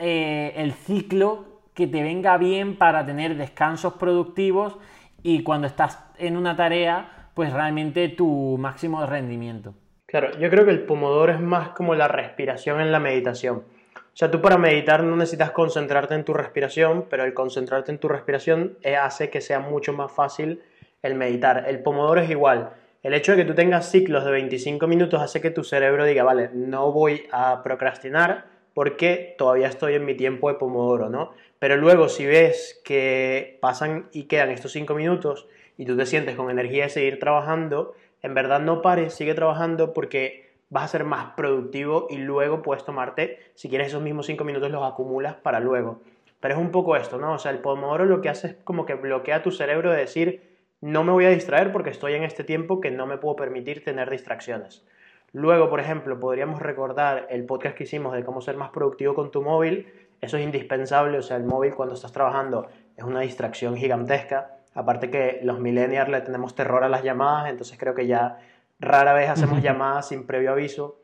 eh, 0.00 0.52
el 0.56 0.72
ciclo 0.72 1.62
que 1.74 1.86
te 1.86 2.02
venga 2.02 2.36
bien 2.38 2.76
para 2.76 3.04
tener 3.06 3.36
descansos 3.36 3.94
productivos 3.94 4.76
y 5.22 5.42
cuando 5.42 5.66
estás 5.66 6.04
en 6.18 6.36
una 6.36 6.56
tarea, 6.56 7.30
pues 7.34 7.52
realmente 7.52 8.08
tu 8.08 8.56
máximo 8.58 9.04
rendimiento. 9.06 9.74
Claro, 10.06 10.30
yo 10.38 10.50
creo 10.50 10.64
que 10.64 10.70
el 10.70 10.84
pomodoro 10.84 11.32
es 11.32 11.40
más 11.40 11.70
como 11.70 11.94
la 11.94 12.08
respiración 12.08 12.80
en 12.80 12.90
la 12.90 12.98
meditación. 12.98 13.64
O 13.96 14.16
sea, 14.18 14.30
tú 14.30 14.40
para 14.40 14.56
meditar 14.56 15.04
no 15.04 15.14
necesitas 15.16 15.52
concentrarte 15.52 16.14
en 16.14 16.24
tu 16.24 16.34
respiración, 16.34 17.06
pero 17.08 17.24
el 17.24 17.34
concentrarte 17.34 17.92
en 17.92 17.98
tu 17.98 18.08
respiración 18.08 18.78
hace 19.00 19.30
que 19.30 19.40
sea 19.40 19.60
mucho 19.60 19.92
más 19.92 20.10
fácil 20.10 20.62
el 21.02 21.14
meditar. 21.14 21.64
El 21.68 21.82
pomodoro 21.82 22.20
es 22.20 22.30
igual 22.30 22.70
el 23.02 23.14
hecho 23.14 23.32
de 23.32 23.38
que 23.38 23.44
tú 23.44 23.54
tengas 23.54 23.90
ciclos 23.90 24.24
de 24.24 24.32
25 24.32 24.86
minutos 24.88 25.22
hace 25.22 25.40
que 25.40 25.50
tu 25.50 25.62
cerebro 25.62 26.04
diga, 26.04 26.24
vale, 26.24 26.50
no 26.52 26.90
voy 26.90 27.28
a 27.30 27.62
procrastinar 27.62 28.46
porque 28.78 29.34
todavía 29.36 29.66
estoy 29.66 29.94
en 29.94 30.04
mi 30.04 30.14
tiempo 30.14 30.48
de 30.48 30.54
pomodoro, 30.54 31.08
¿no? 31.08 31.32
Pero 31.58 31.76
luego 31.76 32.08
si 32.08 32.24
ves 32.26 32.80
que 32.84 33.58
pasan 33.60 34.08
y 34.12 34.26
quedan 34.28 34.50
estos 34.50 34.70
5 34.70 34.94
minutos 34.94 35.48
y 35.76 35.84
tú 35.84 35.96
te 35.96 36.06
sientes 36.06 36.36
con 36.36 36.48
energía 36.48 36.84
de 36.84 36.90
seguir 36.90 37.18
trabajando, 37.18 37.96
en 38.22 38.34
verdad 38.34 38.60
no 38.60 38.80
pares, 38.80 39.14
sigue 39.14 39.34
trabajando 39.34 39.92
porque 39.92 40.52
vas 40.70 40.84
a 40.84 40.88
ser 40.88 41.02
más 41.02 41.34
productivo 41.34 42.06
y 42.08 42.18
luego 42.18 42.62
puedes 42.62 42.84
tomarte, 42.84 43.40
si 43.56 43.68
quieres 43.68 43.88
esos 43.88 44.00
mismos 44.00 44.26
5 44.26 44.44
minutos 44.44 44.70
los 44.70 44.88
acumulas 44.88 45.34
para 45.34 45.58
luego. 45.58 46.00
Pero 46.38 46.54
es 46.54 46.60
un 46.60 46.70
poco 46.70 46.94
esto, 46.94 47.18
¿no? 47.18 47.32
O 47.32 47.38
sea, 47.40 47.50
el 47.50 47.58
pomodoro 47.58 48.04
lo 48.04 48.20
que 48.20 48.28
hace 48.28 48.46
es 48.46 48.56
como 48.62 48.86
que 48.86 48.94
bloquea 48.94 49.42
tu 49.42 49.50
cerebro 49.50 49.90
de 49.90 49.98
decir, 49.98 50.40
no 50.80 51.02
me 51.02 51.10
voy 51.10 51.24
a 51.24 51.30
distraer 51.30 51.72
porque 51.72 51.90
estoy 51.90 52.14
en 52.14 52.22
este 52.22 52.44
tiempo 52.44 52.80
que 52.80 52.92
no 52.92 53.08
me 53.08 53.18
puedo 53.18 53.34
permitir 53.34 53.82
tener 53.82 54.08
distracciones. 54.08 54.84
Luego, 55.32 55.68
por 55.68 55.80
ejemplo, 55.80 56.18
podríamos 56.18 56.60
recordar 56.60 57.26
el 57.30 57.44
podcast 57.44 57.76
que 57.76 57.84
hicimos 57.84 58.14
de 58.14 58.24
cómo 58.24 58.40
ser 58.40 58.56
más 58.56 58.70
productivo 58.70 59.14
con 59.14 59.30
tu 59.30 59.42
móvil. 59.42 59.92
Eso 60.20 60.36
es 60.36 60.44
indispensable, 60.44 61.18
o 61.18 61.22
sea, 61.22 61.36
el 61.36 61.44
móvil 61.44 61.74
cuando 61.74 61.94
estás 61.94 62.12
trabajando 62.12 62.68
es 62.96 63.04
una 63.04 63.20
distracción 63.20 63.76
gigantesca. 63.76 64.56
Aparte 64.74 65.10
que 65.10 65.40
los 65.42 65.60
millennials 65.60 66.08
le 66.08 66.20
tenemos 66.20 66.54
terror 66.54 66.84
a 66.84 66.88
las 66.88 67.02
llamadas, 67.02 67.50
entonces 67.50 67.78
creo 67.78 67.94
que 67.94 68.06
ya 68.06 68.38
rara 68.80 69.12
vez 69.12 69.28
hacemos 69.28 69.62
llamadas 69.62 70.08
sin 70.08 70.26
previo 70.26 70.52
aviso. 70.52 71.00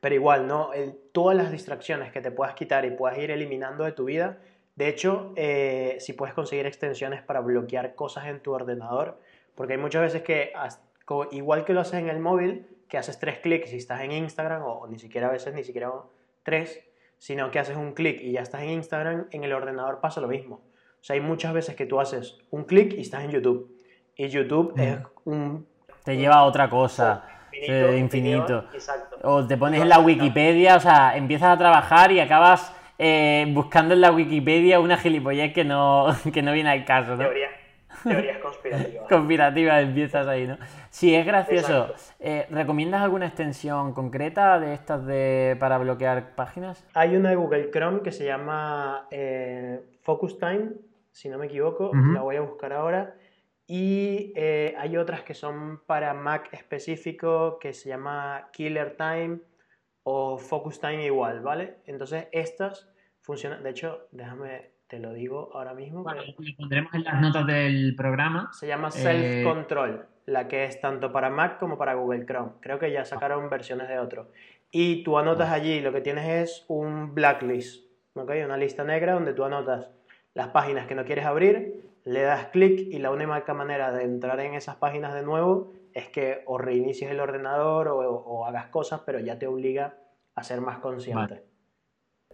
Pero 0.00 0.14
igual, 0.14 0.46
¿no? 0.46 0.70
todas 1.12 1.36
las 1.36 1.50
distracciones 1.50 2.12
que 2.12 2.20
te 2.20 2.30
puedas 2.30 2.54
quitar 2.54 2.84
y 2.84 2.90
puedas 2.90 3.16
ir 3.18 3.30
eliminando 3.30 3.84
de 3.84 3.92
tu 3.92 4.04
vida 4.04 4.38
de 4.76 4.88
hecho, 4.88 5.32
eh, 5.36 5.96
si 6.00 6.12
puedes 6.12 6.34
conseguir 6.34 6.66
extensiones 6.66 7.22
para 7.22 7.40
bloquear 7.40 7.94
cosas 7.94 8.26
en 8.26 8.40
tu 8.40 8.52
ordenador, 8.52 9.18
porque 9.54 9.72
hay 9.72 9.78
muchas 9.78 10.02
veces 10.02 10.22
que, 10.22 10.52
igual 11.32 11.64
que 11.64 11.72
lo 11.72 11.80
haces 11.80 11.94
en 11.94 12.10
el 12.10 12.20
móvil, 12.20 12.66
que 12.88 12.98
haces 12.98 13.18
tres 13.18 13.38
clics 13.38 13.72
y 13.72 13.76
estás 13.76 14.00
en 14.02 14.12
Instagram, 14.12 14.62
o, 14.64 14.86
ni 14.86 14.98
siquiera 14.98 15.28
a 15.28 15.32
veces 15.32 15.54
ni 15.54 15.64
siquiera 15.64 15.90
tres, 16.42 16.80
sino 17.18 17.50
que 17.50 17.58
haces 17.58 17.76
un 17.76 17.92
clic 17.92 18.20
y 18.20 18.32
ya 18.32 18.40
estás 18.40 18.62
en 18.62 18.70
Instagram, 18.70 19.26
en 19.30 19.44
el 19.44 19.52
ordenador 19.52 20.00
pasa 20.00 20.20
lo 20.20 20.28
mismo. 20.28 20.56
O 21.00 21.04
sea, 21.06 21.14
hay 21.14 21.20
muchas 21.20 21.52
veces 21.52 21.76
que 21.76 21.86
tú 21.86 22.00
haces 22.00 22.38
un 22.50 22.64
clic 22.64 22.92
y 22.94 23.02
estás 23.02 23.24
en 23.24 23.30
YouTube. 23.30 23.72
Y 24.16 24.28
YouTube 24.28 24.72
es 24.76 24.98
un... 25.24 25.66
Te 26.04 26.16
lleva 26.16 26.36
a 26.36 26.44
otra 26.44 26.70
cosa. 26.70 27.24
Infinito. 27.52 27.96
infinito. 27.96 28.64
Exacto 28.74 29.16
O 29.22 29.46
te 29.46 29.56
pones 29.56 29.80
en 29.80 29.88
la 29.88 29.98
Wikipedia, 29.98 30.76
o 30.76 30.80
sea, 30.80 31.16
empiezas 31.16 31.54
a 31.54 31.58
trabajar 31.58 32.12
y 32.12 32.20
acabas 32.20 32.74
eh, 32.98 33.46
buscando 33.50 33.94
en 33.94 34.00
la 34.00 34.12
Wikipedia 34.12 34.78
una 34.80 34.96
gilipollez 34.96 35.52
que 35.52 35.64
no, 35.64 36.06
que 36.32 36.42
no 36.42 36.52
viene 36.52 36.70
al 36.70 36.84
caso, 36.84 37.12
¿no? 37.12 37.18
Teoría. 37.18 37.48
Teorías 38.02 38.38
conspirativas. 38.38 39.06
conspirativas 39.08 39.82
empiezas 39.82 40.26
ahí, 40.26 40.46
¿no? 40.46 40.58
Sí, 40.90 41.14
es 41.14 41.26
gracioso. 41.26 41.94
Eh, 42.20 42.46
¿Recomiendas 42.50 43.02
alguna 43.02 43.26
extensión 43.26 43.92
concreta 43.92 44.58
de 44.58 44.74
estas 44.74 45.06
de 45.06 45.56
para 45.58 45.78
bloquear 45.78 46.34
páginas? 46.34 46.86
Hay 46.94 47.16
una 47.16 47.30
de 47.30 47.36
Google 47.36 47.70
Chrome 47.70 48.02
que 48.02 48.12
se 48.12 48.24
llama 48.24 49.06
eh, 49.10 49.80
Focus 50.02 50.38
Time, 50.38 50.72
si 51.10 51.28
no 51.28 51.38
me 51.38 51.46
equivoco, 51.46 51.92
la 51.94 52.20
voy 52.20 52.36
a 52.36 52.42
buscar 52.42 52.72
ahora. 52.72 53.14
Y 53.66 54.32
eh, 54.36 54.74
hay 54.78 54.96
otras 54.96 55.22
que 55.22 55.34
son 55.34 55.80
para 55.86 56.14
Mac 56.14 56.50
específico 56.52 57.58
que 57.58 57.72
se 57.72 57.88
llama 57.88 58.48
Killer 58.52 58.96
Time 58.96 59.40
o 60.04 60.38
Focus 60.38 60.78
Time 60.78 61.04
igual, 61.04 61.40
¿vale? 61.40 61.78
Entonces 61.86 62.28
estas 62.30 62.88
funcionan, 63.22 63.64
de 63.64 63.70
hecho, 63.70 64.06
déjame 64.12 64.75
te 64.88 64.98
lo 64.98 65.12
digo 65.12 65.50
ahora 65.54 65.74
mismo. 65.74 66.02
Bueno, 66.02 66.22
lo 66.22 66.56
pondremos 66.56 66.94
en 66.94 67.04
las 67.04 67.20
notas 67.20 67.46
del 67.46 67.94
programa. 67.96 68.50
Se 68.52 68.66
llama 68.66 68.90
Self 68.90 69.44
Control, 69.44 70.06
la 70.26 70.48
que 70.48 70.64
es 70.64 70.80
tanto 70.80 71.12
para 71.12 71.30
Mac 71.30 71.58
como 71.58 71.76
para 71.76 71.94
Google 71.94 72.24
Chrome. 72.24 72.52
Creo 72.60 72.78
que 72.78 72.92
ya 72.92 73.04
sacaron 73.04 73.50
versiones 73.50 73.88
de 73.88 73.98
otro. 73.98 74.30
Y 74.70 75.02
tú 75.02 75.18
anotas 75.18 75.50
allí, 75.50 75.80
lo 75.80 75.92
que 75.92 76.00
tienes 76.00 76.28
es 76.28 76.64
un 76.68 77.14
blacklist. 77.14 77.84
Una 78.14 78.56
lista 78.56 78.82
negra 78.82 79.12
donde 79.12 79.34
tú 79.34 79.44
anotas 79.44 79.90
las 80.32 80.48
páginas 80.48 80.86
que 80.86 80.94
no 80.94 81.04
quieres 81.04 81.26
abrir, 81.26 81.90
le 82.04 82.22
das 82.22 82.46
clic 82.46 82.78
y 82.78 82.98
la 82.98 83.10
única 83.10 83.52
manera 83.52 83.92
de 83.92 84.04
entrar 84.04 84.40
en 84.40 84.54
esas 84.54 84.76
páginas 84.76 85.12
de 85.12 85.22
nuevo 85.22 85.72
es 85.92 86.08
que 86.08 86.42
o 86.46 86.56
reinicies 86.56 87.10
el 87.10 87.20
ordenador 87.20 87.88
o, 87.88 88.46
hagas 88.46 88.66
cosas, 88.66 89.00
pero 89.04 89.18
ya 89.18 89.38
te 89.38 89.46
obliga 89.46 89.98
a 90.34 90.42
ser 90.42 90.60
más 90.60 90.78
consciente. 90.78 91.42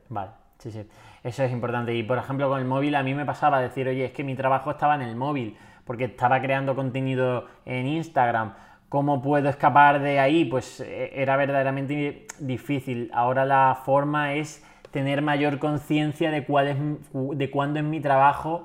vale. 0.08 0.41
Sí, 0.62 0.70
sí. 0.70 0.86
Eso 1.24 1.42
es 1.42 1.50
importante. 1.50 1.92
Y 1.92 2.04
por 2.04 2.18
ejemplo, 2.18 2.48
con 2.48 2.60
el 2.60 2.64
móvil 2.64 2.94
a 2.94 3.02
mí 3.02 3.14
me 3.14 3.24
pasaba 3.24 3.60
decir, 3.60 3.88
oye, 3.88 4.04
es 4.04 4.12
que 4.12 4.22
mi 4.22 4.36
trabajo 4.36 4.70
estaba 4.70 4.94
en 4.94 5.02
el 5.02 5.16
móvil, 5.16 5.56
porque 5.84 6.04
estaba 6.04 6.40
creando 6.40 6.76
contenido 6.76 7.48
en 7.66 7.88
Instagram. 7.88 8.52
¿Cómo 8.88 9.20
puedo 9.20 9.48
escapar 9.48 10.00
de 10.00 10.20
ahí? 10.20 10.44
Pues 10.44 10.78
eh, 10.80 11.10
era 11.14 11.36
verdaderamente 11.36 12.28
difícil. 12.38 13.10
Ahora 13.12 13.44
la 13.44 13.80
forma 13.84 14.34
es 14.34 14.64
tener 14.92 15.20
mayor 15.20 15.58
conciencia 15.58 16.30
de 16.30 16.44
cuál 16.44 16.68
es 16.68 16.76
de 17.12 17.50
cuándo 17.50 17.80
es 17.80 17.84
mi 17.84 18.00
trabajo 18.00 18.62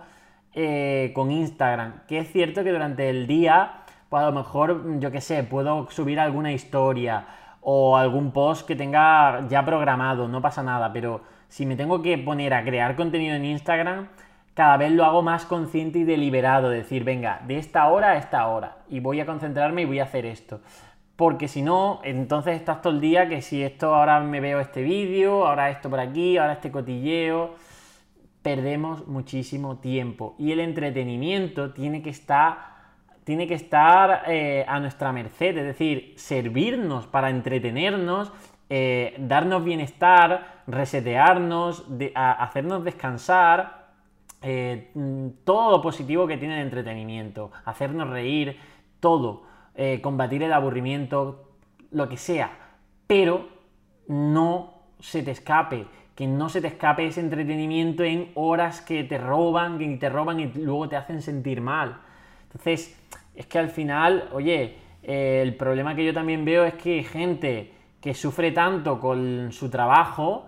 eh, 0.53 1.12
con 1.15 1.31
Instagram. 1.31 2.01
Que 2.07 2.19
es 2.19 2.31
cierto 2.31 2.63
que 2.63 2.71
durante 2.71 3.10
el 3.10 3.25
día, 3.25 3.71
pues 4.10 4.21
a 4.21 4.27
lo 4.27 4.33
mejor, 4.33 4.99
yo 4.99 5.10
qué 5.10 5.21
sé, 5.21 5.43
puedo 5.43 5.89
subir 5.89 6.19
alguna 6.19 6.51
historia 6.51 7.25
o 7.62 7.97
algún 7.97 8.31
post 8.31 8.67
que 8.67 8.75
tenga 8.75 9.47
ya 9.47 9.65
programado, 9.65 10.27
no 10.27 10.41
pasa 10.41 10.62
nada, 10.62 10.93
pero 10.93 11.37
si 11.49 11.65
me 11.65 11.75
tengo 11.75 12.01
que 12.01 12.17
poner 12.17 12.53
a 12.53 12.63
crear 12.63 12.95
contenido 12.95 13.36
en 13.36 13.45
Instagram, 13.45 14.07
cada 14.53 14.77
vez 14.77 14.91
lo 14.91 15.05
hago 15.05 15.21
más 15.21 15.45
consciente 15.45 15.99
y 15.99 16.03
deliberado, 16.03 16.69
decir, 16.69 17.03
venga, 17.03 17.41
de 17.45 17.57
esta 17.57 17.88
hora 17.88 18.12
a 18.12 18.17
esta 18.17 18.47
hora, 18.47 18.77
y 18.89 18.99
voy 18.99 19.19
a 19.19 19.25
concentrarme 19.25 19.83
y 19.83 19.86
voy 19.86 19.99
a 19.99 20.05
hacer 20.05 20.25
esto. 20.25 20.62
Porque 21.15 21.47
si 21.47 21.62
no, 21.62 21.99
entonces 22.03 22.55
estás 22.55 22.81
todo 22.81 22.93
el 22.93 23.01
día 23.01 23.27
que 23.27 23.41
si 23.41 23.63
esto 23.63 23.93
ahora 23.93 24.19
me 24.19 24.39
veo 24.39 24.60
este 24.60 24.81
vídeo, 24.81 25.47
ahora 25.47 25.69
esto 25.69 25.89
por 25.89 25.99
aquí, 25.99 26.38
ahora 26.38 26.53
este 26.53 26.71
cotilleo, 26.71 27.55
perdemos 28.41 29.07
muchísimo 29.07 29.77
tiempo. 29.77 30.36
Y 30.39 30.51
el 30.51 30.60
entretenimiento 30.60 31.73
tiene 31.73 32.01
que 32.01 32.12
estar, 32.12 32.57
tiene 33.23 33.47
que 33.47 33.55
estar 33.55 34.23
eh, 34.27 34.63
a 34.67 34.79
nuestra 34.79 35.12
merced, 35.12 35.57
es 35.57 35.65
decir, 35.65 36.13
servirnos 36.17 37.07
para 37.07 37.29
entretenernos 37.29 38.31
eh, 38.69 39.15
darnos 39.17 39.63
bienestar, 39.63 40.63
resetearnos, 40.67 41.86
hacernos 42.13 42.84
descansar, 42.84 43.88
eh, 44.41 44.91
mm, 44.93 45.27
todo 45.45 45.71
lo 45.71 45.82
positivo 45.82 46.27
que 46.27 46.38
tiene 46.38 46.56
el 46.56 46.65
entretenimiento, 46.65 47.51
hacernos 47.63 48.10
reír, 48.10 48.60
todo, 48.99 49.43
eh, 49.73 50.01
combatir 50.01 50.43
el 50.43 50.51
aburrimiento, 50.51 51.53
lo 51.91 52.10
que 52.10 52.17
sea, 52.17 52.51
pero 53.08 53.47
no 54.10 54.73
se 54.99 55.23
te 55.23 55.32
escape, 55.32 55.86
que 56.13 56.27
no 56.27 56.49
se 56.49 56.60
te 56.60 56.67
escape 56.67 57.08
ese 57.08 57.21
entretenimiento 57.21 58.03
en 58.03 58.32
horas 58.36 58.82
que 58.82 59.06
te 59.06 59.17
roban, 59.17 59.80
que 59.80 59.95
te 59.95 60.10
roban 60.10 60.41
y 60.41 60.47
luego 60.47 60.89
te 60.89 60.97
hacen 60.97 61.21
sentir 61.21 61.62
mal. 61.62 62.01
Entonces, 62.43 62.99
es 63.34 63.45
que 63.45 63.60
al 63.60 63.69
final, 63.69 64.27
oye, 64.34 64.75
el 65.03 65.56
problema 65.56 65.95
que 65.95 66.03
yo 66.03 66.13
también 66.13 66.43
veo 66.43 66.65
es 66.65 66.73
que 66.73 67.03
gente 67.03 67.76
que 68.01 68.13
sufre 68.13 68.51
tanto 68.51 68.99
con 68.99 69.51
su 69.51 69.69
trabajo 69.69 70.45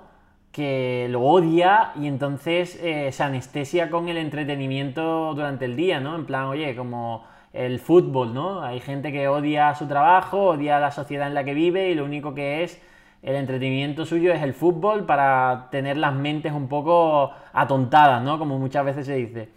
que 0.52 1.08
lo 1.10 1.22
odia 1.22 1.92
y 1.96 2.08
entonces 2.08 2.80
eh, 2.82 3.12
se 3.12 3.24
anestesia 3.24 3.90
con 3.90 4.10
el 4.10 4.18
entretenimiento 4.18 5.34
durante 5.34 5.66
el 5.66 5.76
día, 5.76 6.00
¿no? 6.00 6.16
En 6.16 6.26
plan, 6.26 6.46
oye, 6.46 6.76
como 6.76 7.24
el 7.54 7.80
fútbol, 7.80 8.34
¿no? 8.34 8.62
Hay 8.62 8.80
gente 8.80 9.12
que 9.12 9.28
odia 9.28 9.74
su 9.76 9.88
trabajo, 9.88 10.50
odia 10.50 10.80
la 10.80 10.92
sociedad 10.92 11.28
en 11.28 11.34
la 11.34 11.44
que 11.44 11.54
vive 11.54 11.90
y 11.90 11.96
lo 11.96 12.06
único 12.06 12.34
que 12.34 12.64
es 12.64 12.82
el 13.22 13.36
entretenimiento 13.36 14.06
suyo 14.06 14.32
es 14.34 14.42
el 14.42 14.54
fútbol 14.54 15.06
para 15.06 15.68
tener 15.72 15.98
las 15.98 16.14
mentes 16.14 16.54
un 16.54 16.68
poco 16.68 17.32
atontadas, 17.54 18.24
¿no? 18.24 18.40
Como 18.40 18.58
muchas 18.58 18.86
veces 18.86 19.06
se 19.06 19.16
dice. 19.16 19.50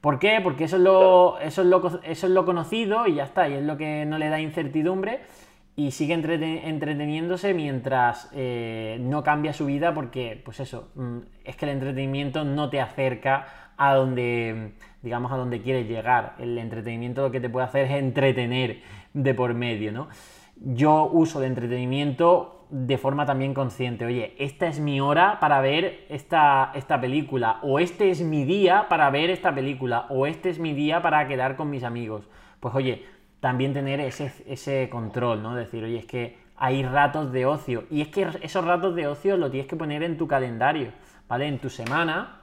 ¿Por 0.00 0.18
qué? 0.18 0.40
Porque 0.42 0.64
eso 0.64 0.76
es 0.76 0.82
lo, 0.82 1.38
eso 1.40 1.62
es 1.62 1.68
lo, 1.68 2.00
eso 2.04 2.26
es 2.26 2.32
lo 2.32 2.44
conocido 2.44 3.06
y 3.06 3.14
ya 3.16 3.24
está, 3.24 3.48
y 3.48 3.54
es 3.54 3.62
lo 3.62 3.76
que 3.76 4.06
no 4.06 4.18
le 4.18 4.28
da 4.28 4.40
incertidumbre 4.40 5.20
y 5.86 5.92
sigue 5.92 6.12
entreteniéndose 6.12 7.54
mientras 7.54 8.28
eh, 8.34 8.98
no 9.00 9.22
cambia 9.22 9.54
su 9.54 9.64
vida 9.64 9.94
porque, 9.94 10.38
pues 10.44 10.60
eso, 10.60 10.90
mm, 10.94 11.18
es 11.42 11.56
que 11.56 11.64
el 11.64 11.70
entretenimiento 11.70 12.44
no 12.44 12.68
te 12.68 12.82
acerca 12.82 13.72
a 13.78 13.94
donde, 13.94 14.72
digamos, 15.00 15.32
a 15.32 15.36
donde 15.36 15.62
quieres 15.62 15.88
llegar. 15.88 16.34
El 16.38 16.58
entretenimiento 16.58 17.22
lo 17.22 17.30
que 17.30 17.40
te 17.40 17.48
puede 17.48 17.64
hacer 17.64 17.86
es 17.86 17.92
entretener 17.92 18.82
de 19.14 19.32
por 19.32 19.54
medio, 19.54 19.90
¿no? 19.90 20.08
Yo 20.56 21.08
uso 21.10 21.40
de 21.40 21.46
entretenimiento 21.46 22.66
de 22.68 22.98
forma 22.98 23.24
también 23.24 23.54
consciente. 23.54 24.04
Oye, 24.04 24.34
esta 24.38 24.66
es 24.66 24.80
mi 24.80 25.00
hora 25.00 25.38
para 25.40 25.62
ver 25.62 26.04
esta, 26.10 26.72
esta 26.74 27.00
película, 27.00 27.58
o 27.62 27.78
este 27.78 28.10
es 28.10 28.20
mi 28.20 28.44
día 28.44 28.86
para 28.90 29.08
ver 29.08 29.30
esta 29.30 29.54
película, 29.54 30.06
o 30.10 30.26
este 30.26 30.50
es 30.50 30.58
mi 30.58 30.74
día 30.74 31.00
para 31.00 31.26
quedar 31.26 31.56
con 31.56 31.70
mis 31.70 31.84
amigos. 31.84 32.28
Pues 32.60 32.74
oye, 32.74 33.02
también 33.40 33.72
tener 33.72 34.00
ese, 34.00 34.32
ese 34.46 34.88
control, 34.90 35.42
¿no? 35.42 35.54
Decir, 35.54 35.84
oye, 35.84 35.98
es 35.98 36.06
que 36.06 36.38
hay 36.56 36.82
ratos 36.82 37.32
de 37.32 37.46
ocio. 37.46 37.84
Y 37.90 38.02
es 38.02 38.08
que 38.08 38.28
esos 38.42 38.64
ratos 38.64 38.94
de 38.94 39.06
ocio 39.06 39.36
lo 39.36 39.50
tienes 39.50 39.68
que 39.68 39.76
poner 39.76 40.02
en 40.02 40.18
tu 40.18 40.28
calendario, 40.28 40.92
¿vale? 41.26 41.48
En 41.48 41.58
tu 41.58 41.70
semana, 41.70 42.40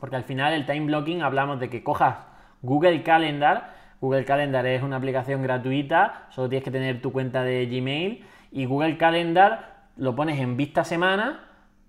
porque 0.00 0.16
al 0.16 0.24
final 0.24 0.52
el 0.52 0.66
time 0.66 0.86
blocking 0.86 1.22
hablamos 1.22 1.60
de 1.60 1.70
que 1.70 1.84
cojas 1.84 2.16
Google 2.62 3.02
Calendar. 3.02 3.72
Google 4.00 4.24
Calendar 4.24 4.66
es 4.66 4.82
una 4.82 4.96
aplicación 4.96 5.42
gratuita, 5.42 6.26
solo 6.30 6.48
tienes 6.48 6.64
que 6.64 6.70
tener 6.70 7.00
tu 7.00 7.12
cuenta 7.12 7.42
de 7.42 7.66
Gmail. 7.66 8.24
Y 8.50 8.66
Google 8.66 8.98
Calendar 8.98 9.84
lo 9.96 10.16
pones 10.16 10.40
en 10.40 10.56
vista 10.56 10.84
semana, 10.84 11.40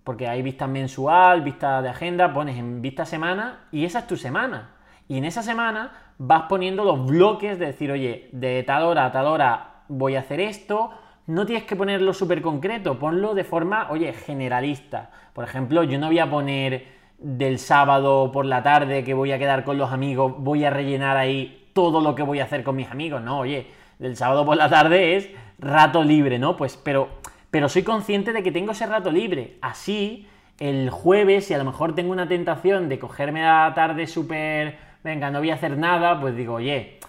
porque 0.04 0.28
hay 0.28 0.44
vista 0.44 0.68
mensual, 0.68 1.42
vista 1.42 1.82
de 1.82 1.90
agenda, 1.90 2.32
pones 2.32 2.58
en 2.58 2.82
vista 2.82 3.06
semana 3.06 3.66
y 3.72 3.86
esa 3.86 4.00
es 4.00 4.08
tu 4.08 4.18
semana. 4.18 4.70
Y 5.08 5.18
en 5.18 5.26
esa 5.26 5.42
semana 5.42 5.92
vas 6.18 6.44
poniendo 6.44 6.84
los 6.84 7.06
bloques 7.06 7.60
de 7.60 7.68
decir, 7.68 7.92
oye, 7.92 8.30
de 8.32 8.64
tal 8.64 8.84
hora 8.84 9.06
a 9.06 9.12
tal 9.12 9.28
hora 9.28 9.84
voy 9.88 10.16
a 10.16 10.20
hacer 10.20 10.40
esto. 10.40 10.92
No 11.28 11.46
tienes 11.46 11.66
que 11.66 11.76
ponerlo 11.76 12.14
súper 12.14 12.42
concreto, 12.42 13.00
ponlo 13.00 13.34
de 13.34 13.44
forma, 13.44 13.88
oye, 13.90 14.14
generalista. 14.14 15.10
Por 15.34 15.44
ejemplo, 15.44 15.84
yo 15.84 15.98
no 15.98 16.08
voy 16.08 16.20
a 16.20 16.30
poner 16.30 16.86
del 17.18 17.60
sábado 17.60 18.32
por 18.32 18.46
la 18.46 18.62
tarde 18.62 19.04
que 19.04 19.14
voy 19.14 19.32
a 19.32 19.40
quedar 19.40 19.64
con 19.64 19.78
los 19.78 19.92
amigos, 19.92 20.34
voy 20.38 20.66
a 20.66 20.70
rellenar 20.70 21.18
ahí 21.18 21.70
todo 21.74 22.02
lo 22.02 22.14
que 22.14 22.24
voy 22.24 22.40
a 22.40 22.44
hacer 22.44 22.64
con 22.64 22.76
mis 22.76 22.90
amigos. 22.90 23.22
No, 23.22 23.40
oye, 23.40 23.68
del 24.00 24.16
sábado 24.16 24.46
por 24.46 24.58
la 24.58 24.70
tarde 24.70 25.16
es 25.16 25.30
rato 25.60 26.04
libre, 26.04 26.40
¿no? 26.40 26.56
Pues, 26.56 26.78
pero, 26.78 27.10
pero 27.50 27.70
soy 27.70 27.84
consciente 27.84 28.34
de 28.34 28.44
que 28.44 28.52
tengo 28.52 28.72
ese 28.72 28.86
rato 28.86 29.12
libre. 29.12 29.58
Así, 29.62 30.28
el 30.60 30.90
jueves, 30.90 31.48
si 31.48 31.54
a 31.54 31.58
lo 31.58 31.66
mejor 31.66 31.96
tengo 31.96 32.12
una 32.12 32.28
tentación 32.28 32.88
de 32.88 33.00
cogerme 33.00 33.42
la 33.42 33.74
tarde 33.76 34.08
súper 34.08 34.78
venga, 35.06 35.30
no 35.30 35.38
voy 35.38 35.52
a 35.52 35.54
hacer 35.54 35.78
nada, 35.78 36.20
pues 36.20 36.36
digo, 36.36 36.56
oye, 36.56 37.00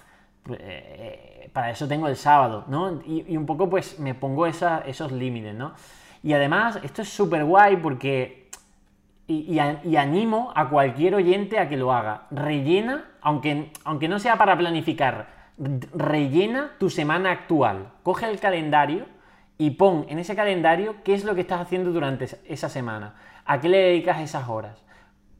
pues, 0.43 0.61
eh, 0.63 1.49
para 1.53 1.71
eso 1.71 1.89
tengo 1.89 2.09
el 2.09 2.17
sábado, 2.17 2.65
¿no? 2.69 3.01
Y, 3.07 3.35
un 3.37 3.47
poco 3.47 3.71
pues 3.71 3.99
me 3.99 4.15
pongo 4.15 4.47
esos 4.47 5.13
límites, 5.13 5.55
¿no? 5.55 5.73
Y 6.23 6.35
además, 6.35 6.79
esto 6.85 7.03
es 7.03 7.09
súper 7.09 7.45
guay 7.45 7.79
porque... 7.79 8.47
Y, 9.29 9.59
animo 9.59 10.53
a 10.55 10.69
cualquier 10.69 11.17
oyente 11.17 11.59
a 11.59 11.69
que 11.69 11.77
lo 11.77 11.93
haga. 11.93 12.27
Rellena, 12.31 13.07
aunque, 13.23 13.73
aunque 13.83 14.07
no 14.07 14.21
sea 14.21 14.37
para 14.37 14.57
planificar, 14.57 15.29
rellena 15.59 16.73
tu 16.79 16.91
semana 16.91 17.33
actual. 17.33 17.89
Coge 18.05 18.31
el 18.31 18.39
calendario 18.39 19.07
y 19.59 19.71
pon 19.71 20.07
en 20.09 20.21
ese 20.21 20.37
calendario 20.37 20.97
qué 21.03 21.15
es 21.15 21.25
lo 21.25 21.35
que 21.35 21.41
estás 21.41 21.61
haciendo 21.61 21.91
durante 21.91 22.29
esa 22.47 22.69
semana. 22.69 23.17
¿A 23.47 23.59
qué 23.59 23.69
le 23.69 23.79
dedicas 23.79 24.21
esas 24.21 24.49
horas? 24.49 24.81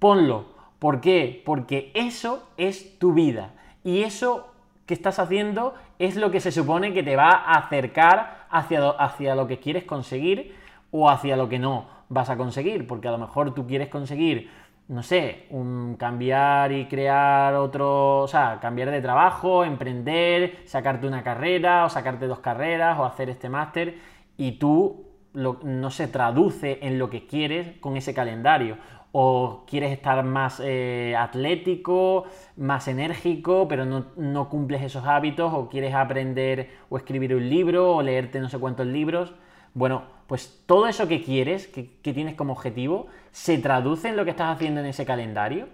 Ponlo 0.01 0.56
¿Por 0.79 1.01
qué? 1.01 1.43
Porque 1.45 1.91
eso 1.95 2.49
es 2.57 2.99
tu 2.99 3.15
vida 3.15 3.53
y 3.83 4.03
eso 4.03 4.53
que 4.87 4.95
estás 4.95 5.19
haciendo 5.19 5.75
es 5.99 6.17
lo 6.17 6.31
que 6.31 6.41
se 6.41 6.53
supone 6.53 6.93
que 6.93 7.03
te 7.03 7.17
va 7.17 7.31
a 7.31 7.55
acercar 7.55 8.47
hacia, 8.51 8.91
hacia 8.91 9.35
lo 9.35 9.47
que 9.47 9.59
quieres 9.59 9.85
conseguir 9.85 10.55
o 10.91 11.11
hacia 11.11 11.37
lo 11.37 11.49
que 11.49 11.59
no 11.59 11.87
vas 12.09 12.31
a 12.31 12.37
conseguir, 12.37 12.87
porque 12.87 13.09
a 13.09 13.11
lo 13.11 13.19
mejor 13.19 13.53
tú 13.55 13.67
quieres 13.67 13.89
conseguir, 13.89 14.51
no 14.89 15.03
sé, 15.03 15.47
un 15.51 15.97
cambiar 15.99 16.71
y 16.73 16.87
crear 16.87 17.55
otro, 17.55 18.21
o 18.21 18.29
sea, 18.29 18.59
cambiar 18.61 18.91
de 18.91 19.01
trabajo, 19.01 19.65
emprender, 19.65 20.63
sacarte 20.67 21.07
una 21.07 21.23
carrera 21.23 21.85
o 21.85 21.89
sacarte 21.89 22.27
dos 22.27 22.39
carreras 22.39 22.99
o 22.99 23.05
hacer 23.05 23.29
este 23.29 23.49
máster 23.49 23.99
y 24.37 24.53
tú 24.53 25.07
no 25.35 25.91
se 25.91 26.09
traduce 26.09 26.79
en 26.81 26.99
lo 26.99 27.11
que 27.11 27.27
quieres 27.27 27.79
con 27.81 27.97
ese 27.97 28.15
calendario. 28.15 28.79
O 29.19 29.65
quieres 29.67 29.93
estar 29.93 30.23
más 30.25 30.61
eh, 30.63 31.15
atlético, 31.19 32.25
más 32.57 32.87
enérgico, 32.87 33.67
pero 33.67 33.87
no, 33.87 34.09
no, 34.17 34.51
cumples 34.51 34.83
esos 34.83 35.07
hábitos, 35.07 35.55
o 35.55 35.71
quieres 35.71 35.95
aprender 35.95 36.71
o 36.91 36.99
escribir 36.99 37.35
un 37.35 37.49
libro, 37.49 37.97
o 37.97 38.03
leerte 38.03 38.41
no 38.41 38.51
sé 38.51 38.59
cuántos 38.59 38.87
libros. 38.87 39.33
Bueno, 39.73 40.03
pues 40.27 40.63
todo 40.67 40.87
eso 40.87 41.09
que 41.09 41.23
quieres, 41.23 41.67
que, 41.67 41.97
que 42.03 42.13
tienes 42.13 42.35
como 42.35 42.53
objetivo, 42.53 43.07
se 43.31 43.57
traduce 43.57 44.09
en 44.09 44.17
lo 44.17 44.25
que 44.25 44.33
estás 44.33 44.55
haciendo 44.55 44.81
en 44.81 44.87
ese 44.87 45.07
calendario. 45.07 45.69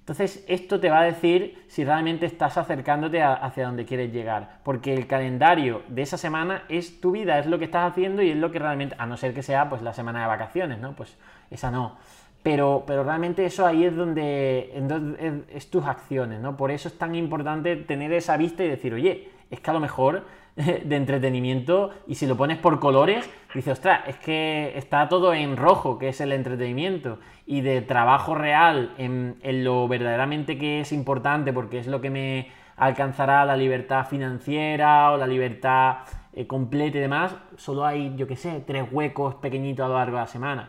Entonces, 0.00 0.44
esto 0.48 0.80
te 0.80 0.90
va 0.90 1.02
a 1.02 1.04
decir 1.04 1.64
si 1.68 1.84
realmente 1.84 2.26
estás 2.26 2.58
acercándote 2.58 3.22
hacia 3.22 3.64
donde 3.64 3.84
quieres 3.84 4.12
llegar, 4.12 4.58
porque 4.64 4.92
el 4.92 5.06
calendario 5.06 5.82
de 5.86 6.02
esa 6.02 6.18
semana 6.18 6.64
es 6.68 7.00
tu 7.00 7.12
vida, 7.12 7.38
es 7.38 7.46
lo 7.46 7.60
que 7.60 7.66
estás 7.66 7.92
haciendo 7.92 8.20
y 8.20 8.30
es 8.30 8.36
lo 8.36 8.50
que 8.50 8.58
realmente, 8.58 8.96
a 8.98 9.06
no 9.06 9.16
ser 9.16 9.32
que 9.32 9.44
sea 9.44 9.68
pues 9.68 9.80
la 9.82 9.92
semana 9.92 10.22
de 10.22 10.26
vacaciones, 10.26 10.80
¿no? 10.80 10.96
Pues 10.96 11.16
esa 11.52 11.70
no. 11.70 11.98
Pero, 12.42 12.82
pero 12.86 13.04
realmente 13.04 13.44
eso 13.44 13.66
ahí 13.66 13.84
es 13.84 13.94
donde, 13.94 14.72
es, 15.20 15.56
es 15.56 15.70
tus 15.70 15.84
acciones, 15.84 16.40
¿no? 16.40 16.56
Por 16.56 16.70
eso 16.70 16.88
es 16.88 16.98
tan 16.98 17.14
importante 17.14 17.76
tener 17.76 18.12
esa 18.12 18.36
vista 18.36 18.64
y 18.64 18.68
decir, 18.68 18.94
oye, 18.94 19.28
es 19.50 19.60
que 19.60 19.70
a 19.70 19.74
lo 19.74 19.80
mejor 19.80 20.24
de 20.56 20.96
entretenimiento 20.96 21.90
y 22.06 22.16
si 22.16 22.26
lo 22.26 22.36
pones 22.36 22.58
por 22.58 22.78
colores, 22.78 23.28
dices, 23.54 23.72
ostras, 23.74 24.02
es 24.06 24.16
que 24.16 24.72
está 24.76 25.08
todo 25.08 25.32
en 25.32 25.56
rojo, 25.56 25.98
que 25.98 26.08
es 26.08 26.20
el 26.20 26.32
entretenimiento, 26.32 27.18
y 27.46 27.62
de 27.62 27.80
trabajo 27.80 28.34
real 28.34 28.92
en, 28.98 29.36
lo 29.64 29.88
verdaderamente 29.88 30.58
que 30.58 30.80
es 30.80 30.92
importante, 30.92 31.52
porque 31.52 31.78
es 31.78 31.86
lo 31.86 32.00
que 32.00 32.10
me 32.10 32.48
alcanzará 32.76 33.44
la 33.44 33.56
libertad 33.56 34.06
financiera 34.06 35.12
o 35.12 35.16
la 35.16 35.26
libertad 35.26 35.98
eh, 36.34 36.46
completa 36.46 36.98
y 36.98 37.00
demás, 37.00 37.34
solo 37.56 37.84
hay, 37.84 38.14
yo 38.16 38.26
qué 38.26 38.36
sé, 38.36 38.62
tres 38.66 38.86
huecos 38.90 39.34
pequeñitos 39.36 39.84
a 39.84 39.88
lo 39.88 39.94
largo 39.94 40.16
de 40.16 40.22
la 40.22 40.26
semana. 40.26 40.68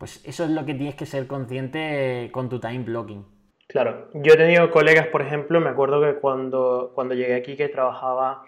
Pues 0.00 0.24
eso 0.24 0.44
es 0.44 0.50
lo 0.50 0.64
que 0.64 0.72
tienes 0.72 0.94
que 0.94 1.04
ser 1.04 1.26
consciente 1.26 2.30
con 2.32 2.48
tu 2.48 2.58
time 2.58 2.84
blocking. 2.84 3.22
Claro, 3.68 4.08
yo 4.14 4.32
he 4.32 4.36
tenido 4.38 4.70
colegas, 4.70 5.08
por 5.08 5.20
ejemplo, 5.20 5.60
me 5.60 5.68
acuerdo 5.68 6.00
que 6.00 6.18
cuando, 6.18 6.92
cuando 6.94 7.14
llegué 7.14 7.34
aquí 7.34 7.54
que 7.54 7.68
trabajaba 7.68 8.42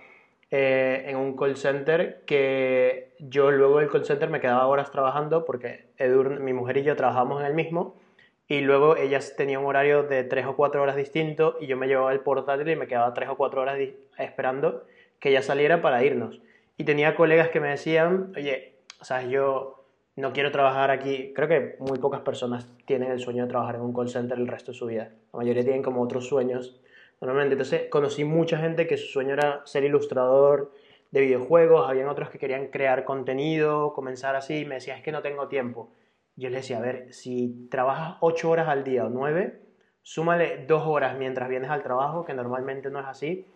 eh, 0.51 1.05
en 1.09 1.17
un 1.19 1.37
call 1.37 1.59
center 1.59 2.23
que 2.25 3.13
yo 3.19 3.51
luego 3.51 3.81
del 3.81 3.91
call 3.91 4.07
center 4.07 4.31
me 4.31 4.41
quedaba 4.41 4.67
horas 4.67 4.91
trabajando 4.91 5.45
porque 5.45 5.91
mi 6.41 6.55
mujer 6.55 6.79
y 6.79 6.85
yo 6.85 6.97
trabajamos 6.97 7.43
en 7.43 7.49
el 7.49 7.55
mismo 7.55 8.01
y 8.49 8.63
luego 8.63 8.97
ellas 8.97 9.35
tenían 9.37 9.61
un 9.61 9.67
horario 9.67 10.05
de 10.05 10.25
3 10.25 10.47
o 10.47 10.57
4 10.57 10.83
horas 10.83 10.97
distinto 10.97 11.59
y 11.61 11.67
yo 11.67 11.77
me 11.77 11.87
llevaba 11.87 12.15
el 12.15 12.21
portátil 12.21 12.71
y 12.71 12.77
me 12.77 12.87
quedaba 12.87 13.13
3 13.13 13.29
o 13.29 13.37
4 13.37 13.61
horas 13.61 13.79
esperando 14.17 14.85
que 15.21 15.29
ella 15.29 15.43
saliera 15.43 15.83
para 15.83 16.03
irnos. 16.03 16.41
Y 16.79 16.85
tenía 16.85 17.15
colegas 17.15 17.51
que 17.51 17.61
me 17.61 17.69
decían, 17.69 18.33
oye, 18.37 18.73
o 19.01 19.05
sea, 19.05 19.23
yo 19.23 19.82
no 20.17 20.33
quiero 20.33 20.51
trabajar 20.51 20.91
aquí. 20.91 21.33
Creo 21.35 21.49
que 21.49 21.77
muy 21.81 21.99
pocas 21.99 22.21
personas 22.21 22.69
tienen 22.87 23.11
el 23.11 23.21
sueño 23.21 23.45
de 23.45 23.49
trabajar 23.49 23.77
en 23.77 23.83
un 23.83 23.95
call 23.95 24.09
center 24.09 24.39
el 24.39 24.49
resto 24.49 24.73
de 24.73 24.79
su 24.79 24.87
vida. 24.87 25.11
La 25.33 25.39
mayoría 25.39 25.63
tienen 25.63 25.83
como 25.83 26.03
otros 26.03 26.27
sueños 26.27 26.81
normalmente. 27.21 27.55
Entonces 27.55 27.89
conocí 27.89 28.25
mucha 28.25 28.59
gente 28.59 28.87
que 28.87 28.97
su 28.97 29.07
sueño 29.07 29.35
era 29.35 29.63
ser 29.65 29.85
ilustrador 29.85 30.73
de 31.11 31.21
videojuegos, 31.21 31.89
habían 31.89 32.09
otros 32.09 32.31
que 32.31 32.39
querían 32.39 32.69
crear 32.69 33.05
contenido, 33.05 33.93
comenzar 33.93 34.35
así, 34.35 34.65
me 34.65 34.77
decía, 34.77 34.97
es 34.97 35.03
que 35.03 35.13
no 35.13 35.21
tengo 35.21 35.47
tiempo. 35.49 35.93
Yo 36.37 36.49
les 36.49 36.63
decía, 36.63 36.79
a 36.79 36.81
ver, 36.81 37.13
si 37.13 37.69
trabajas 37.71 38.17
8 38.21 38.49
horas 38.49 38.69
al 38.69 38.83
día 38.83 39.05
o 39.05 39.11
9, 39.11 39.61
súmale 40.01 40.65
2 40.67 40.83
horas 40.87 41.19
mientras 41.19 41.51
vienes 41.51 41.71
al 41.71 41.83
trabajo, 41.83 42.25
que 42.25 42.33
normalmente 42.33 42.91
no 42.91 42.99
es 43.01 43.07
así, 43.07 43.47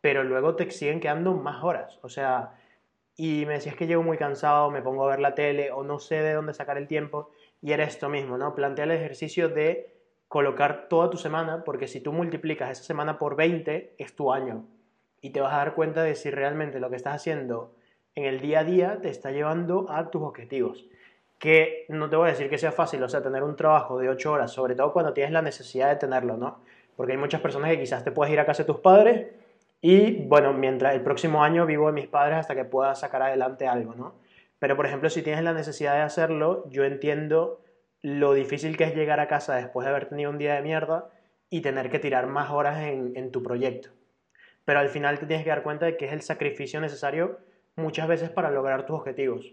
pero 0.00 0.24
luego 0.24 0.56
te 0.56 0.70
siguen 0.70 1.00
quedando 1.00 1.34
más 1.34 1.62
horas. 1.62 1.98
O 2.02 2.08
sea, 2.08 2.54
y 3.16 3.44
me 3.46 3.54
decías 3.54 3.76
que 3.76 3.86
llego 3.86 4.02
muy 4.02 4.18
cansado, 4.18 4.70
me 4.70 4.82
pongo 4.82 5.04
a 5.04 5.10
ver 5.10 5.20
la 5.20 5.34
tele 5.34 5.70
o 5.70 5.84
no 5.84 5.98
sé 5.98 6.16
de 6.16 6.32
dónde 6.32 6.54
sacar 6.54 6.78
el 6.78 6.88
tiempo, 6.88 7.30
y 7.62 7.72
era 7.72 7.84
esto 7.84 8.08
mismo, 8.08 8.36
¿no? 8.36 8.54
Plantea 8.54 8.84
el 8.84 8.90
ejercicio 8.90 9.48
de 9.48 9.94
colocar 10.28 10.88
toda 10.88 11.10
tu 11.10 11.16
semana, 11.16 11.62
porque 11.64 11.86
si 11.86 12.00
tú 12.00 12.12
multiplicas 12.12 12.70
esa 12.70 12.82
semana 12.82 13.18
por 13.18 13.36
20, 13.36 13.94
es 13.98 14.16
tu 14.16 14.32
año. 14.32 14.64
Y 15.20 15.30
te 15.30 15.40
vas 15.40 15.54
a 15.54 15.58
dar 15.58 15.74
cuenta 15.74 16.02
de 16.02 16.14
si 16.16 16.30
realmente 16.30 16.80
lo 16.80 16.90
que 16.90 16.96
estás 16.96 17.14
haciendo 17.14 17.74
en 18.14 18.24
el 18.24 18.40
día 18.40 18.60
a 18.60 18.64
día 18.64 18.98
te 19.00 19.08
está 19.08 19.30
llevando 19.30 19.86
a 19.88 20.10
tus 20.10 20.22
objetivos. 20.22 20.84
Que 21.38 21.86
no 21.88 22.10
te 22.10 22.16
voy 22.16 22.28
a 22.28 22.32
decir 22.32 22.50
que 22.50 22.58
sea 22.58 22.72
fácil, 22.72 23.02
o 23.02 23.08
sea, 23.08 23.22
tener 23.22 23.42
un 23.42 23.56
trabajo 23.56 23.98
de 23.98 24.08
8 24.08 24.32
horas, 24.32 24.52
sobre 24.52 24.74
todo 24.74 24.92
cuando 24.92 25.12
tienes 25.12 25.32
la 25.32 25.42
necesidad 25.42 25.88
de 25.88 25.96
tenerlo, 25.96 26.36
¿no? 26.36 26.58
Porque 26.96 27.12
hay 27.12 27.18
muchas 27.18 27.40
personas 27.40 27.70
que 27.70 27.80
quizás 27.80 28.04
te 28.04 28.12
puedes 28.12 28.32
ir 28.32 28.40
a 28.40 28.46
casa 28.46 28.64
de 28.64 28.66
tus 28.66 28.80
padres 28.80 29.26
y, 29.86 30.22
bueno, 30.22 30.54
mientras 30.54 30.94
el 30.94 31.02
próximo 31.02 31.44
año 31.44 31.66
vivo 31.66 31.88
de 31.88 31.92
mis 31.92 32.06
padres 32.06 32.38
hasta 32.38 32.54
que 32.54 32.64
pueda 32.64 32.94
sacar 32.94 33.20
adelante 33.20 33.68
algo, 33.68 33.94
¿no? 33.94 34.14
Pero, 34.58 34.76
por 34.76 34.86
ejemplo, 34.86 35.10
si 35.10 35.20
tienes 35.20 35.44
la 35.44 35.52
necesidad 35.52 35.92
de 35.92 36.00
hacerlo, 36.00 36.64
yo 36.70 36.84
entiendo 36.84 37.60
lo 38.00 38.32
difícil 38.32 38.78
que 38.78 38.84
es 38.84 38.94
llegar 38.94 39.20
a 39.20 39.28
casa 39.28 39.56
después 39.56 39.84
de 39.84 39.90
haber 39.90 40.08
tenido 40.08 40.30
un 40.30 40.38
día 40.38 40.54
de 40.54 40.62
mierda 40.62 41.10
y 41.50 41.60
tener 41.60 41.90
que 41.90 41.98
tirar 41.98 42.28
más 42.28 42.50
horas 42.50 42.80
en, 42.80 43.30
tu 43.30 43.42
proyecto. 43.42 43.90
Pero 44.64 44.78
al 44.78 44.88
final 44.88 45.18
te 45.18 45.26
tienes 45.26 45.44
que 45.44 45.50
dar 45.50 45.62
cuenta 45.62 45.84
de 45.84 45.98
que 45.98 46.06
es 46.06 46.14
el 46.14 46.22
sacrificio 46.22 46.80
necesario 46.80 47.40
muchas 47.76 48.08
veces 48.08 48.30
para 48.30 48.50
lograr 48.50 48.86
tus 48.86 48.96
objetivos. 48.96 49.52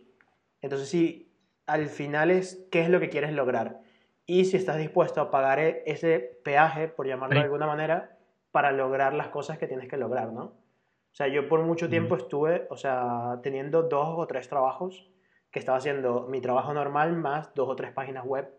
Entonces, 0.62 0.88
si 0.88 1.30
al 1.65 1.88
final 1.88 2.32
es 2.32 2.65
qué 2.72 2.80
es 2.80 2.89
lo 2.89 3.02
que 3.02 3.10
quieres 3.10 3.34
lograr 3.34 3.82
y 4.26 4.46
si 4.46 4.56
estás 4.56 4.78
dispuesto 4.78 5.20
a 5.20 5.30
pagar 5.30 5.60
e, 5.60 5.84
ese 5.88 6.39
peaje, 6.46 6.88
por 6.88 7.06
llamarlo 7.06 7.36
de 7.36 7.44
alguna 7.44 7.67
manera, 7.67 8.17
para 8.52 8.72
lograr 8.72 9.14
las 9.14 9.30
cosas 9.30 9.58
que 9.58 9.68
tienes 9.68 9.88
que 9.88 9.98
lograr, 9.98 10.32
¿no? 10.32 10.44
O 10.44 11.14
sea, 11.14 11.28
yo 11.28 11.50
por 11.50 11.62
mucho 11.62 11.90
tiempo 11.90 12.16
estuve, 12.16 12.68
o 12.70 12.78
sea, 12.78 13.40
teniendo 13.44 13.84
dos 13.84 14.16
o 14.18 14.28
tres 14.28 14.48
trabajos 14.48 15.10
que 15.52 15.60
estaba 15.60 15.78
haciendo 15.78 16.28
mi 16.28 16.40
trabajo 16.40 16.74
normal 16.74 17.16
más 17.18 17.54
dos 17.54 17.68
o 17.68 17.76
tres 17.76 17.92
páginas 17.92 18.26
web 18.26 18.50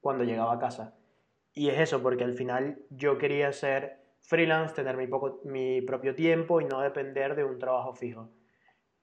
cuando 0.00 0.24
llegaba 0.24 0.54
a 0.54 0.58
casa. 0.58 0.94
Y 1.52 1.68
es 1.68 1.78
eso, 1.78 2.02
porque 2.02 2.24
al 2.24 2.32
final 2.32 2.78
yo 2.88 3.18
quería 3.18 3.52
ser 3.52 3.98
freelance, 4.22 4.74
tener 4.74 4.96
mi, 4.96 5.06
poco, 5.06 5.40
mi 5.44 5.82
propio 5.82 6.14
tiempo 6.14 6.60
y 6.60 6.64
no 6.64 6.80
depender 6.80 7.34
de 7.34 7.44
un 7.44 7.58
trabajo 7.58 7.94
fijo. 7.94 8.30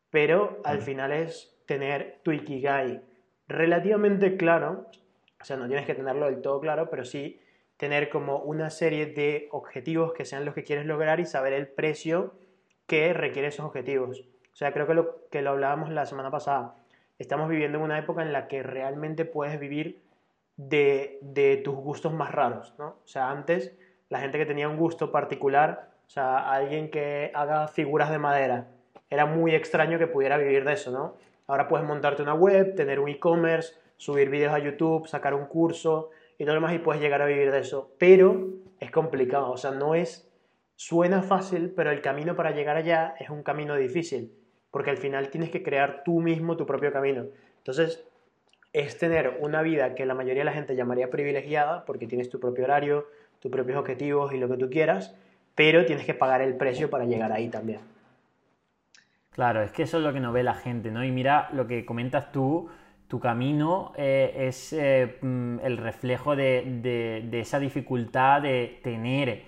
Pero 0.10 0.60
al 0.64 0.82
final 0.82 1.12
es 1.12 1.62
tener 1.68 2.22
tu 2.24 2.32
Ikigai 2.32 3.04
relativamente 3.48 4.38
claro, 4.38 4.88
o 5.40 5.44
sea, 5.44 5.58
no 5.58 5.68
tienes 5.68 5.86
que 5.86 5.94
tenerlo 5.94 6.26
del 6.26 6.42
todo 6.42 6.60
claro, 6.60 6.90
pero 6.90 7.06
sí 7.06 7.40
tener 7.78 8.10
como 8.10 8.40
una 8.40 8.70
serie 8.70 9.06
de 9.06 9.48
objetivos 9.52 10.14
que 10.14 10.26
sean 10.26 10.46
los 10.46 10.54
que 10.54 10.64
quieres 10.64 10.86
lograr 10.86 11.20
y 11.20 11.26
saber 11.26 11.54
el 11.54 11.68
precio 11.68 12.34
que 12.88 13.14
requiere 13.14 13.50
esos 13.50 13.66
objetivos. 13.66 14.22
O 14.52 14.56
sea, 14.56 14.74
creo 14.74 14.88
que 14.88 14.94
lo, 14.96 15.30
que 15.30 15.42
lo 15.42 15.52
hablábamos 15.52 15.92
la 15.92 16.06
semana 16.06 16.32
pasada 16.32 16.76
estamos 17.20 17.50
viviendo 17.50 17.78
en 17.78 17.84
una 17.84 18.00
época 18.00 18.22
en 18.22 18.34
la 18.34 18.48
que 18.48 18.64
realmente 18.64 19.26
puedes 19.26 19.60
vivir 19.60 20.02
de, 20.56 21.62
tus 21.64 21.76
gustos 21.76 22.14
más 22.14 22.32
raros, 22.32 22.74
¿no? 22.78 22.88
O 23.04 23.08
sea, 23.08 23.30
antes 23.30 23.76
la 24.10 24.20
gente 24.20 24.38
que 24.38 24.46
tenía 24.46 24.68
un 24.68 24.78
gusto 24.78 25.12
particular, 25.12 25.92
o 26.08 26.10
sea, 26.10 26.52
alguien 26.52 26.90
que 26.90 27.32
haga 27.34 27.68
figuras 27.68 28.10
de 28.10 28.18
madera, 28.18 28.68
era 29.10 29.26
muy 29.26 29.54
extraño 29.56 30.00
que 30.00 30.08
pudiera 30.08 30.38
vivir 30.38 30.66
de 30.66 30.74
eso, 30.74 30.92
¿no? 30.92 31.16
Ahora 31.46 31.68
puedes 31.68 31.86
montarte 31.86 32.22
una 32.22 32.34
web, 32.34 32.76
tener 32.76 33.00
un 33.00 33.10
e-commerce, 33.10 33.76
subir 33.96 34.30
vídeos 34.30 34.54
a 34.54 34.60
YouTube, 34.60 35.08
sacar 35.08 35.34
un 35.34 35.46
curso 35.46 36.10
y 36.38 36.46
todo 36.46 36.56
lo 36.56 36.62
demás 36.62 36.76
y 36.76 36.80
puedes 36.80 37.02
llegar 37.02 37.22
a 37.22 37.26
vivir 37.26 37.52
de 37.52 37.60
eso. 37.60 37.92
Pero 37.98 38.48
es 38.80 38.92
complicado, 38.92 39.52
o 39.52 39.58
sea, 39.58 39.72
no 39.72 39.96
es, 39.96 40.32
suena 40.76 41.22
fácil, 41.22 41.74
pero 41.76 41.92
el 41.92 42.02
camino 42.02 42.36
para 42.36 42.52
llegar 42.52 42.78
allá 42.78 43.16
es 43.20 43.30
un 43.30 43.44
camino 43.44 43.76
difícil 43.76 44.32
porque 44.72 44.92
al 44.92 44.98
final 44.98 45.30
tienes 45.30 45.50
que 45.50 45.64
crear 45.64 46.04
tú 46.04 46.20
mismo 46.20 46.58
tu 46.58 46.66
propio 46.66 46.92
camino. 46.92 47.26
Entonces, 47.58 48.04
es 48.74 48.98
tener 48.98 49.38
una 49.42 49.62
vida 49.62 49.96
que 49.96 50.06
la 50.06 50.14
mayoría 50.14 50.42
de 50.42 50.46
la 50.46 50.54
gente 50.54 50.76
llamaría 50.76 51.10
privilegiada, 51.10 51.86
porque 51.86 52.06
tienes 52.06 52.30
tu 52.30 52.40
propio 52.40 52.66
horario, 52.66 53.08
tus 53.40 53.52
propios 53.52 53.78
objetivos 53.78 54.34
y 54.34 54.38
lo 54.38 54.48
que 54.48 54.58
tú 54.58 54.70
quieras, 54.70 55.16
pero 55.56 55.86
tienes 55.86 56.06
que 56.06 56.14
pagar 56.14 56.42
el 56.42 56.58
precio 56.58 56.90
para 56.90 57.06
llegar 57.06 57.32
ahí 57.32 57.50
también. 57.50 57.80
Claro, 59.32 59.62
es 59.62 59.72
que 59.72 59.84
eso 59.84 59.98
es 59.98 60.04
lo 60.04 60.14
que 60.14 60.20
no 60.20 60.32
ve 60.32 60.44
la 60.44 60.56
gente, 60.56 60.92
¿no? 60.92 61.04
Y 61.04 61.12
mira 61.12 61.50
lo 61.54 61.68
que 61.68 61.86
comentas 61.86 62.32
tú, 62.32 62.70
tu 63.08 63.20
camino 63.20 63.94
eh, 63.96 64.48
es 64.48 64.74
eh, 64.74 65.18
mm, 65.22 65.60
el 65.64 65.78
reflejo 65.78 66.36
de, 66.36 67.24
de 67.30 67.40
esa 67.40 67.60
dificultad 67.60 68.42
de 68.42 68.80
tener 68.84 69.44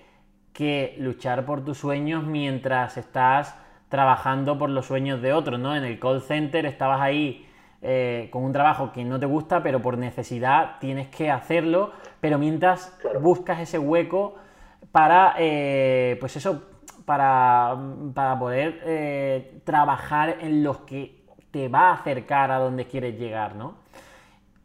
que 0.52 0.96
luchar 0.98 1.44
por 1.44 1.64
tus 1.64 1.78
sueños 1.78 2.24
mientras 2.24 2.96
estás 2.96 3.56
trabajando 3.88 4.58
por 4.58 4.70
los 4.70 4.86
sueños 4.86 5.20
de 5.22 5.32
otros, 5.32 5.58
¿no? 5.58 5.76
En 5.76 5.84
el 5.84 5.98
call 5.98 6.22
center 6.22 6.66
estabas 6.66 7.00
ahí 7.00 7.46
eh, 7.82 8.28
con 8.30 8.44
un 8.44 8.52
trabajo 8.52 8.92
que 8.92 9.04
no 9.04 9.18
te 9.18 9.26
gusta, 9.26 9.62
pero 9.62 9.80
por 9.80 9.98
necesidad 9.98 10.78
tienes 10.80 11.08
que 11.08 11.30
hacerlo, 11.30 11.92
pero 12.20 12.38
mientras 12.38 12.96
buscas 13.20 13.60
ese 13.60 13.78
hueco 13.78 14.36
para, 14.92 15.34
pues 16.20 16.36
eso, 16.36 16.62
para, 17.04 18.36
poder 18.38 18.80
eh, 18.84 19.60
trabajar 19.64 20.36
en 20.40 20.62
los 20.62 20.78
que 20.78 21.19
te 21.50 21.68
va 21.68 21.90
a 21.90 21.94
acercar 21.94 22.50
a 22.50 22.58
donde 22.58 22.86
quieres 22.86 23.18
llegar, 23.18 23.54
¿no? 23.54 23.74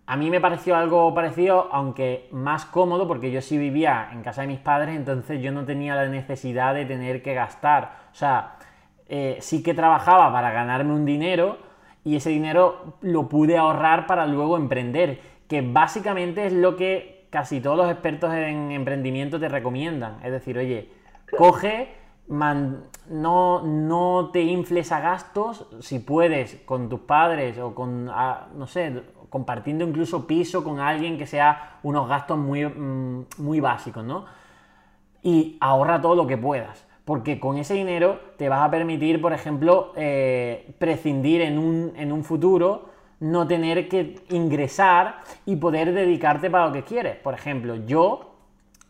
A 0.08 0.18
mí 0.18 0.30
me 0.30 0.40
pareció 0.40 0.76
algo 0.76 1.12
parecido, 1.16 1.68
aunque 1.72 2.28
más 2.32 2.66
cómodo, 2.66 3.08
porque 3.08 3.32
yo 3.32 3.42
sí 3.42 3.58
vivía 3.58 4.10
en 4.12 4.22
casa 4.22 4.42
de 4.42 4.48
mis 4.48 4.60
padres, 4.60 4.96
entonces 4.96 5.42
yo 5.42 5.52
no 5.52 5.66
tenía 5.66 5.96
la 5.96 6.08
necesidad 6.08 6.76
de 6.76 6.86
tener 6.86 7.24
que 7.24 7.34
gastar. 7.34 7.98
O 8.12 8.16
sea, 8.16 8.58
eh, 9.08 9.38
sí 9.40 9.64
que 9.64 9.74
trabajaba 9.74 10.32
para 10.32 10.52
ganarme 10.52 10.94
un 10.94 11.06
dinero 11.06 11.58
y 12.04 12.16
ese 12.18 12.30
dinero 12.30 12.98
lo 13.02 13.28
pude 13.28 13.58
ahorrar 13.58 14.06
para 14.06 14.28
luego 14.28 14.58
emprender, 14.58 15.20
que 15.48 15.62
básicamente 15.62 16.46
es 16.46 16.54
lo 16.54 16.76
que 16.76 17.26
casi 17.32 17.60
todos 17.60 17.76
los 17.76 17.92
expertos 17.92 18.32
en 18.34 18.72
emprendimiento 18.72 19.40
te 19.40 19.50
recomiendan. 19.50 20.20
Es 20.24 20.32
decir, 20.32 20.56
oye, 20.58 20.90
coge, 21.36 21.90
no, 22.28 23.62
no 23.62 24.30
te 24.34 24.42
infles 24.42 24.92
a 24.92 25.00
gastos, 25.00 25.68
si 25.80 26.00
puedes, 26.00 26.56
con 26.66 26.90
tus 26.90 27.02
padres 27.02 27.58
o 27.60 27.76
con, 27.76 28.10
ah, 28.10 28.48
no 28.56 28.68
sé, 28.68 29.04
compartiendo 29.30 29.84
incluso 29.84 30.26
piso 30.26 30.64
con 30.64 30.80
alguien 30.80 31.18
que 31.18 31.28
sea 31.28 31.80
unos 31.84 32.08
gastos 32.08 32.38
muy, 32.38 32.66
mm, 32.66 33.26
muy 33.38 33.60
básicos, 33.60 34.04
¿no? 34.04 34.26
Y 35.22 35.58
ahorra 35.60 36.02
todo 36.02 36.16
lo 36.16 36.28
que 36.28 36.38
puedas, 36.38 36.86
porque 37.04 37.40
con 37.40 37.58
ese 37.58 37.74
dinero 37.74 38.20
te 38.38 38.50
vas 38.50 38.62
a 38.62 38.72
permitir, 38.72 39.22
por 39.22 39.34
ejemplo, 39.34 39.94
eh, 39.96 40.76
prescindir 40.80 41.42
en 41.42 41.58
un, 41.58 41.94
en 41.96 42.12
un 42.12 42.24
futuro, 42.24 42.90
no 43.20 43.48
tener 43.48 43.88
que 43.88 44.22
ingresar 44.30 45.24
y 45.46 45.56
poder 45.56 45.94
dedicarte 45.94 46.50
para 46.50 46.68
lo 46.68 46.74
que 46.74 46.84
quieres. 46.84 47.16
Por 47.18 47.34
ejemplo, 47.34 47.76
yo 47.76 48.35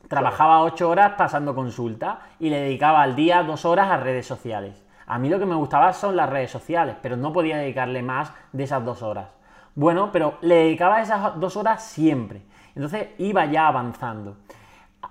trabajaba 0.08 0.62
ocho 0.62 0.90
horas 0.90 1.14
pasando 1.18 1.56
consulta 1.56 2.20
y 2.40 2.50
le 2.50 2.62
dedicaba 2.62 3.02
al 3.02 3.16
día 3.16 3.44
dos 3.44 3.66
horas 3.66 3.90
a 3.90 3.98
redes 3.98 4.26
sociales. 4.26 4.86
A 5.08 5.20
mí 5.20 5.30
lo 5.30 5.40
que 5.40 5.46
me 5.46 5.56
gustaba 5.56 5.94
son 5.94 6.16
las 6.16 6.30
redes 6.30 6.52
sociales, 6.52 6.96
pero 7.02 7.16
no 7.16 7.32
podía 7.32 7.58
dedicarle 7.58 8.02
más 8.02 8.32
de 8.52 8.64
esas 8.64 8.84
dos 8.84 9.04
horas. 9.04 9.30
Bueno, 9.76 10.12
pero 10.12 10.38
le 10.42 10.56
dedicaba 10.56 11.02
esas 11.02 11.40
dos 11.40 11.58
horas 11.58 11.84
siempre. 11.84 12.44
Entonces 12.76 13.10
iba 13.18 13.46
ya 13.46 13.68
avanzando. 13.68 14.38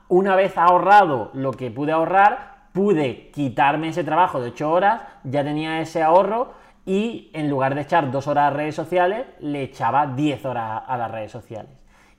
Una 0.08 0.34
vez 0.36 0.58
ahorrado 0.58 1.30
lo 1.34 1.52
que 1.52 1.70
pude 1.70 1.92
ahorrar, 1.92 2.54
pude 2.72 3.30
quitarme 3.30 3.88
ese 3.88 4.02
trabajo 4.02 4.40
de 4.40 4.48
8 4.48 4.70
horas, 4.70 5.02
ya 5.22 5.44
tenía 5.44 5.80
ese 5.80 6.02
ahorro 6.02 6.54
y 6.84 7.30
en 7.32 7.48
lugar 7.48 7.74
de 7.74 7.82
echar 7.82 8.10
dos 8.10 8.26
horas 8.26 8.48
a 8.48 8.56
redes 8.56 8.74
sociales, 8.74 9.26
le 9.38 9.62
echaba 9.62 10.06
10 10.08 10.44
horas 10.44 10.82
a 10.86 10.96
las 10.96 11.10
redes 11.10 11.30
sociales. 11.30 11.70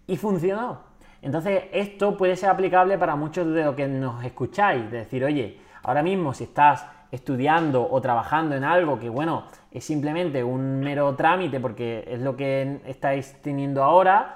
Y 0.07 0.17
funcionó. 0.17 0.94
Entonces 1.25 1.63
esto 1.71 2.15
puede 2.15 2.35
ser 2.35 2.51
aplicable 2.51 2.99
para 2.99 3.15
muchos 3.15 3.51
de 3.51 3.63
los 3.63 3.73
que 3.73 3.88
nos 3.88 4.23
escucháis. 4.23 4.91
De 4.91 4.99
decir, 4.99 5.25
oye, 5.25 5.59
ahora 5.81 6.03
mismo 6.03 6.35
si 6.35 6.43
estás 6.43 6.85
estudiando 7.11 7.88
o 7.89 7.99
trabajando 7.99 8.55
en 8.55 8.63
algo 8.63 8.99
que, 8.99 9.09
bueno, 9.09 9.45
es 9.71 9.83
simplemente 9.83 10.43
un 10.43 10.81
mero 10.81 11.15
trámite 11.15 11.59
porque 11.59 12.05
es 12.07 12.21
lo 12.21 12.35
que 12.35 12.79
estáis 12.85 13.41
teniendo 13.41 13.83
ahora, 13.83 14.35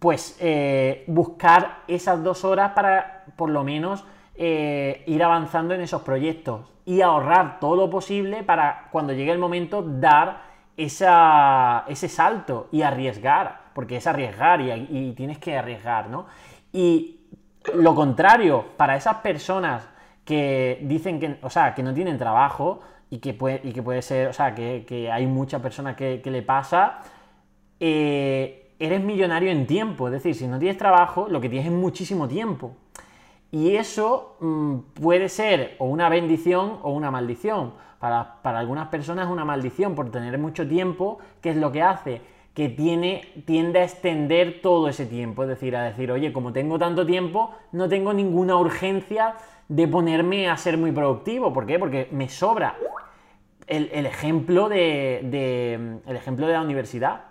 pues 0.00 0.36
eh, 0.40 1.04
buscar 1.06 1.82
esas 1.86 2.20
dos 2.24 2.44
horas 2.44 2.72
para 2.72 3.24
por 3.36 3.50
lo 3.50 3.62
menos 3.62 4.04
eh, 4.34 5.04
ir 5.06 5.22
avanzando 5.22 5.72
en 5.72 5.82
esos 5.82 6.02
proyectos 6.02 6.72
y 6.84 7.00
ahorrar 7.00 7.60
todo 7.60 7.76
lo 7.76 7.88
posible 7.88 8.42
para 8.42 8.88
cuando 8.90 9.12
llegue 9.12 9.30
el 9.30 9.38
momento 9.38 9.82
dar 9.82 10.50
ese 10.76 12.08
salto 12.08 12.68
y 12.72 12.82
arriesgar, 12.82 13.61
porque 13.74 13.96
es 13.96 14.06
arriesgar 14.06 14.60
y, 14.60 15.12
tienes 15.16 15.38
que 15.38 15.56
arriesgar, 15.56 16.08
¿no? 16.08 16.26
Y 16.72 17.20
lo 17.74 17.94
contrario, 17.94 18.64
para 18.76 18.96
esas 18.96 19.16
personas 19.16 19.88
que 20.24 20.80
dicen 20.82 21.18
que, 21.20 21.38
o 21.42 21.50
sea, 21.50 21.74
que 21.74 21.82
no 21.82 21.92
tienen 21.92 22.18
trabajo 22.18 22.80
y 23.10 23.18
que 23.18 23.34
puede, 23.34 23.60
y 23.64 23.72
que 23.72 23.82
puede 23.82 24.02
ser, 24.02 24.28
o 24.28 24.32
sea, 24.32 24.54
que, 24.54 25.10
hay 25.12 25.26
muchas 25.26 25.60
personas 25.60 25.96
que, 25.96 26.22
le 26.24 26.42
pasa, 26.42 27.00
eh, 27.78 28.72
eres 28.78 29.02
millonario 29.02 29.50
en 29.50 29.66
tiempo. 29.66 30.08
Es 30.08 30.12
decir, 30.12 30.34
si 30.34 30.46
no 30.46 30.58
tienes 30.58 30.78
trabajo, 30.78 31.28
lo 31.28 31.40
que 31.40 31.48
tienes 31.48 31.66
es 31.66 31.72
muchísimo 31.72 32.28
tiempo. 32.28 32.74
Y 33.50 33.76
eso 33.76 34.36
mm, 34.40 34.78
puede 34.94 35.28
ser 35.28 35.76
o 35.78 35.84
una 35.84 36.08
bendición 36.08 36.78
o 36.82 36.92
una 36.92 37.10
maldición. 37.10 37.74
Para, 37.98 38.42
para, 38.42 38.58
algunas 38.58 38.88
personas 38.88 39.26
es 39.26 39.32
una 39.32 39.44
maldición 39.44 39.94
por 39.94 40.10
tener 40.10 40.36
mucho 40.38 40.66
tiempo, 40.66 41.18
que 41.40 41.50
es 41.50 41.56
lo 41.56 41.70
que 41.70 41.82
hace? 41.82 42.22
Que 42.54 42.68
tiene, 42.68 43.42
tiende 43.46 43.80
a 43.80 43.84
extender 43.84 44.60
todo 44.60 44.88
ese 44.88 45.06
tiempo. 45.06 45.42
Es 45.42 45.48
decir, 45.48 45.74
a 45.76 45.84
decir, 45.84 46.12
oye, 46.12 46.32
como 46.32 46.52
tengo 46.52 46.78
tanto 46.78 47.06
tiempo, 47.06 47.54
no 47.72 47.88
tengo 47.88 48.12
ninguna 48.12 48.56
urgencia 48.56 49.34
de 49.68 49.88
ponerme 49.88 50.48
a 50.48 50.56
ser 50.56 50.76
muy 50.76 50.92
productivo. 50.92 51.52
¿Por 51.52 51.66
qué? 51.66 51.78
Porque 51.78 52.08
me 52.10 52.28
sobra 52.28 52.76
el, 53.66 54.06
ejemplo, 54.06 54.68
de, 54.68 56.00
el 56.06 56.16
ejemplo 56.16 56.46
de 56.46 56.52
la 56.52 56.62
universidad. 56.62 57.22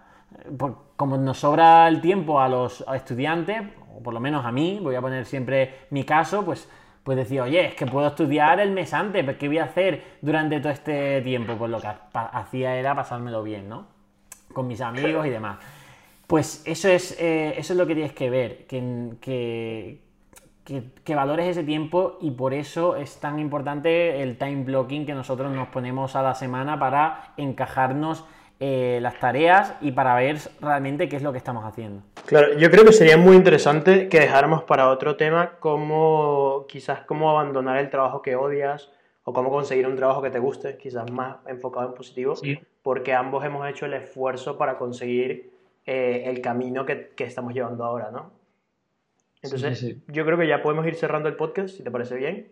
como 0.95 1.17
nos 1.17 1.39
sobra 1.39 1.87
el 1.87 2.01
tiempo 2.01 2.39
a 2.39 2.49
los 2.49 2.83
estudiantes, 2.93 3.61
o 3.95 4.01
por 4.01 4.13
lo 4.13 4.19
menos 4.19 4.45
a 4.45 4.51
mí, 4.51 4.79
voy 4.81 4.95
a 4.95 5.01
poner 5.01 5.25
siempre 5.25 5.85
mi 5.89 6.03
caso, 6.03 6.43
pues, 6.43 6.67
pues 7.03 7.17
decir, 7.17 7.41
oye, 7.41 7.65
es 7.67 7.75
que 7.75 7.85
puedo 7.85 8.07
estudiar 8.07 8.59
el 8.59 8.71
mes 8.71 8.93
antes, 8.93 9.37
¿qué 9.37 9.47
voy 9.47 9.57
a 9.57 9.65
hacer 9.65 10.03
durante 10.21 10.59
todo 10.59 10.71
este 10.71 11.21
tiempo? 11.21 11.55
Pues 11.57 11.69
lo 11.71 11.79
que 11.79 11.87
hacía 12.13 12.75
era 12.75 12.95
pasármelo 12.95 13.43
bien, 13.43 13.67
¿no? 13.69 14.00
Con 14.53 14.67
mis 14.67 14.81
amigos 14.81 15.25
y 15.25 15.29
demás. 15.29 15.57
Pues 16.27 16.63
eso 16.65 16.87
es, 16.87 17.19
eh, 17.19 17.55
eso 17.57 17.73
es 17.73 17.77
lo 17.77 17.85
que 17.85 17.93
tienes 17.93 18.13
que 18.13 18.29
ver, 18.29 18.65
que, 18.65 19.99
que, 21.03 21.15
valores 21.15 21.45
ese 21.47 21.63
tiempo 21.65 22.17
y 22.21 22.31
por 22.31 22.53
eso 22.53 22.95
es 22.95 23.19
tan 23.19 23.37
importante 23.37 24.21
el 24.23 24.37
time 24.37 24.63
blocking 24.63 25.05
que 25.05 25.13
nosotros 25.13 25.51
nos 25.51 25.67
ponemos 25.67 26.15
a 26.15 26.21
la 26.21 26.33
semana 26.33 26.79
para 26.79 27.33
encajarnos 27.35 28.23
eh, 28.61 28.99
las 29.01 29.19
tareas 29.19 29.73
y 29.81 29.91
para 29.91 30.15
ver 30.15 30.37
realmente 30.61 31.09
qué 31.09 31.17
es 31.17 31.23
lo 31.23 31.33
que 31.33 31.39
estamos 31.39 31.65
haciendo. 31.65 32.03
Claro, 32.25 32.57
yo 32.57 32.71
creo 32.71 32.85
que 32.85 32.93
sería 32.93 33.17
muy 33.17 33.35
interesante 33.35 34.07
que 34.07 34.19
dejáramos 34.21 34.63
para 34.63 34.87
otro 34.87 35.17
tema 35.17 35.57
cómo 35.59 36.65
quizás 36.69 37.01
cómo 37.01 37.29
abandonar 37.29 37.77
el 37.79 37.89
trabajo 37.89 38.21
que 38.21 38.37
odias 38.37 38.89
o 39.23 39.33
cómo 39.33 39.49
conseguir 39.49 39.87
un 39.87 39.95
trabajo 39.95 40.21
que 40.21 40.29
te 40.29 40.39
guste, 40.39 40.77
quizás 40.77 41.11
más 41.11 41.37
enfocado 41.47 41.87
en 41.87 41.93
positivo, 41.93 42.35
porque 42.81 43.13
ambos 43.13 43.43
hemos 43.45 43.67
hecho 43.67 43.85
el 43.85 43.93
esfuerzo 43.93 44.57
para 44.57 44.77
conseguir 44.77 45.51
eh, 45.85 46.23
el 46.25 46.41
camino 46.41 46.85
que, 46.85 47.09
que 47.15 47.23
estamos 47.23 47.53
llevando 47.53 47.83
ahora, 47.83 48.11
¿no? 48.11 48.31
Entonces, 49.41 49.97
yo 50.07 50.25
creo 50.25 50.37
que 50.37 50.47
ya 50.47 50.61
podemos 50.61 50.85
ir 50.85 50.95
cerrando 50.95 51.27
el 51.27 51.35
podcast, 51.35 51.75
si 51.75 51.83
te 51.83 51.89
parece 51.89 52.15
bien. 52.15 52.51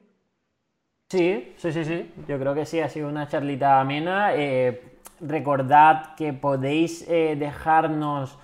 Sí, 1.10 1.54
sí, 1.58 1.72
sí, 1.72 1.86
sí. 1.86 2.12
Yo 2.28 2.40
creo 2.40 2.54
que 2.56 2.66
sí, 2.66 2.80
ha 2.80 2.90
sido 2.90 3.08
una 3.08 3.28
charlita 3.28 3.80
amena. 3.80 4.36
Eh, 4.36 4.98
recordad 5.20 6.16
que 6.16 6.34
podéis 6.34 7.08
eh, 7.08 7.36
dejarnos 7.38 8.40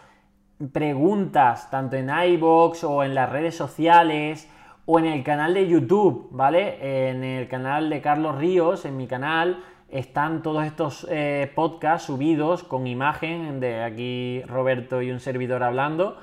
preguntas 0.72 1.70
tanto 1.70 1.96
en 1.96 2.10
iBox 2.10 2.84
o 2.84 3.04
en 3.04 3.16
las 3.16 3.30
redes 3.32 3.56
sociales 3.56 4.50
o 4.86 5.00
en 5.00 5.06
el 5.06 5.24
canal 5.24 5.54
de 5.54 5.68
YouTube, 5.68 6.30
¿vale? 6.32 7.10
En 7.10 7.24
el 7.24 7.48
canal 7.48 7.90
de 7.90 8.02
Carlos 8.02 8.38
Ríos, 8.38 8.86
en 8.86 8.98
mi 8.98 9.08
canal, 9.08 9.64
están 9.98 10.42
todos 10.42 10.66
estos 10.66 11.08
eh, 11.10 11.50
podcasts 11.56 12.08
subidos 12.08 12.64
con 12.64 12.86
imagen 12.86 13.62
de 13.62 13.82
aquí 13.82 14.44
Roberto 14.46 15.02
y 15.02 15.10
un 15.10 15.22
servidor 15.22 15.64
hablando. 15.64 16.18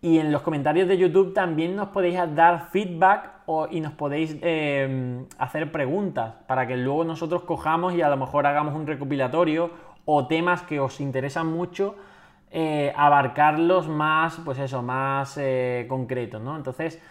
Y 0.00 0.18
en 0.18 0.30
los 0.30 0.42
comentarios 0.42 0.86
de 0.86 0.96
YouTube 0.96 1.34
también 1.34 1.74
nos 1.74 1.88
podéis 1.88 2.18
dar 2.36 2.70
feedback 2.70 3.30
y 3.70 3.80
nos 3.80 3.92
podéis 3.94 4.36
em, 4.42 5.26
hacer 5.38 5.72
preguntas 5.72 6.34
para 6.46 6.68
que 6.68 6.76
luego 6.76 7.02
nosotros 7.02 7.42
cojamos 7.42 7.94
y 7.94 8.02
a 8.02 8.08
lo 8.08 8.16
mejor 8.16 8.46
hagamos 8.46 8.74
un 8.74 8.86
recopilatorio 8.86 9.70
o 10.04 10.28
temas 10.28 10.62
que 10.62 10.78
os 10.78 11.00
interesan 11.00 11.48
mucho, 11.48 11.96
eh, 12.52 12.92
abarcarlos 12.96 13.88
más, 13.88 14.40
pues 14.44 14.60
eso, 14.60 14.82
más 14.82 15.36
eh, 15.36 15.86
concretos, 15.88 16.40
¿no? 16.40 16.56
Entonces, 16.56 17.02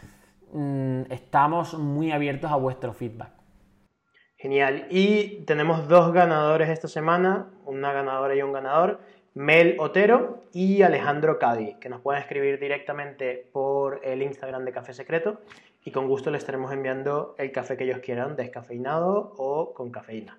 mm, 0.54 1.02
estamos 1.10 1.74
muy 1.74 2.14
abiertos 2.14 2.50
a 2.50 2.56
vuestro 2.56 2.94
feedback. 2.94 3.35
Genial. 4.46 4.86
Y 4.92 5.44
tenemos 5.48 5.88
dos 5.88 6.14
ganadores 6.14 6.70
esta 6.70 6.88
semana, 6.88 7.48
una 7.66 7.92
ganadora 7.94 8.36
y 8.36 8.44
un 8.44 8.54
ganador. 8.54 9.00
Mel 9.34 9.76
Otero 9.80 10.44
y 10.54 10.84
Alejandro 10.84 11.40
Cadi, 11.40 11.74
que 11.80 11.90
nos 11.90 12.00
pueden 12.02 12.22
escribir 12.22 12.60
directamente 12.60 13.50
por 13.52 14.02
el 14.04 14.22
Instagram 14.22 14.64
de 14.64 14.72
Café 14.72 14.94
Secreto 14.94 15.42
y 15.84 15.90
con 15.90 16.08
gusto 16.08 16.30
les 16.30 16.44
estaremos 16.44 16.72
enviando 16.72 17.34
el 17.40 17.52
café 17.52 17.76
que 17.76 17.86
ellos 17.86 18.02
quieran, 18.04 18.36
descafeinado 18.36 19.34
o 19.36 19.74
con 19.74 19.90
cafeína. 19.90 20.38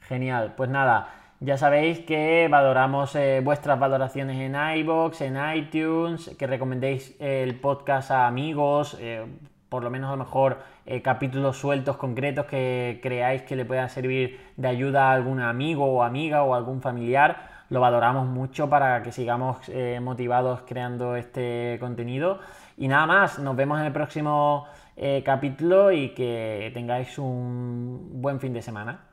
Genial, 0.00 0.54
pues 0.56 0.68
nada, 0.68 1.36
ya 1.38 1.56
sabéis 1.56 2.00
que 2.00 2.48
valoramos 2.50 3.14
eh, 3.14 3.42
vuestras 3.44 3.78
valoraciones 3.78 4.38
en 4.40 4.56
iBox, 4.78 5.20
en 5.20 5.36
iTunes, 5.54 6.34
que 6.36 6.48
recomendéis 6.48 7.14
el 7.20 7.60
podcast 7.60 8.10
a 8.10 8.26
amigos, 8.26 8.98
eh, 9.00 9.24
por 9.68 9.84
lo 9.84 9.90
menos 9.90 10.08
a 10.08 10.16
lo 10.16 10.24
mejor 10.24 10.73
eh, 10.86 11.00
capítulos 11.02 11.56
sueltos 11.56 11.96
concretos 11.96 12.46
que 12.46 13.00
creáis 13.02 13.42
que 13.42 13.56
le 13.56 13.64
puedan 13.64 13.88
servir 13.88 14.38
de 14.56 14.68
ayuda 14.68 15.10
a 15.10 15.12
algún 15.14 15.40
amigo 15.40 15.86
o 15.86 16.02
amiga 16.02 16.42
o 16.42 16.54
algún 16.54 16.82
familiar. 16.82 17.48
Lo 17.70 17.80
valoramos 17.80 18.26
mucho 18.26 18.68
para 18.68 19.02
que 19.02 19.10
sigamos 19.10 19.68
eh, 19.68 19.98
motivados 20.02 20.62
creando 20.62 21.16
este 21.16 21.78
contenido. 21.80 22.40
Y 22.76 22.88
nada 22.88 23.06
más, 23.06 23.38
nos 23.38 23.56
vemos 23.56 23.80
en 23.80 23.86
el 23.86 23.92
próximo 23.92 24.66
eh, 24.96 25.22
capítulo 25.24 25.90
y 25.90 26.10
que 26.10 26.70
tengáis 26.74 27.18
un 27.18 28.20
buen 28.20 28.38
fin 28.38 28.52
de 28.52 28.62
semana. 28.62 29.06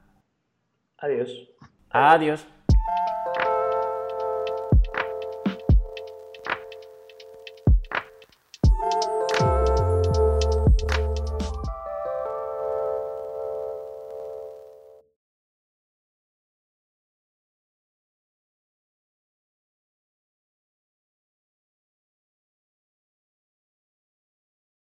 Adiós. 0.98 1.32
Adiós. 1.90 2.48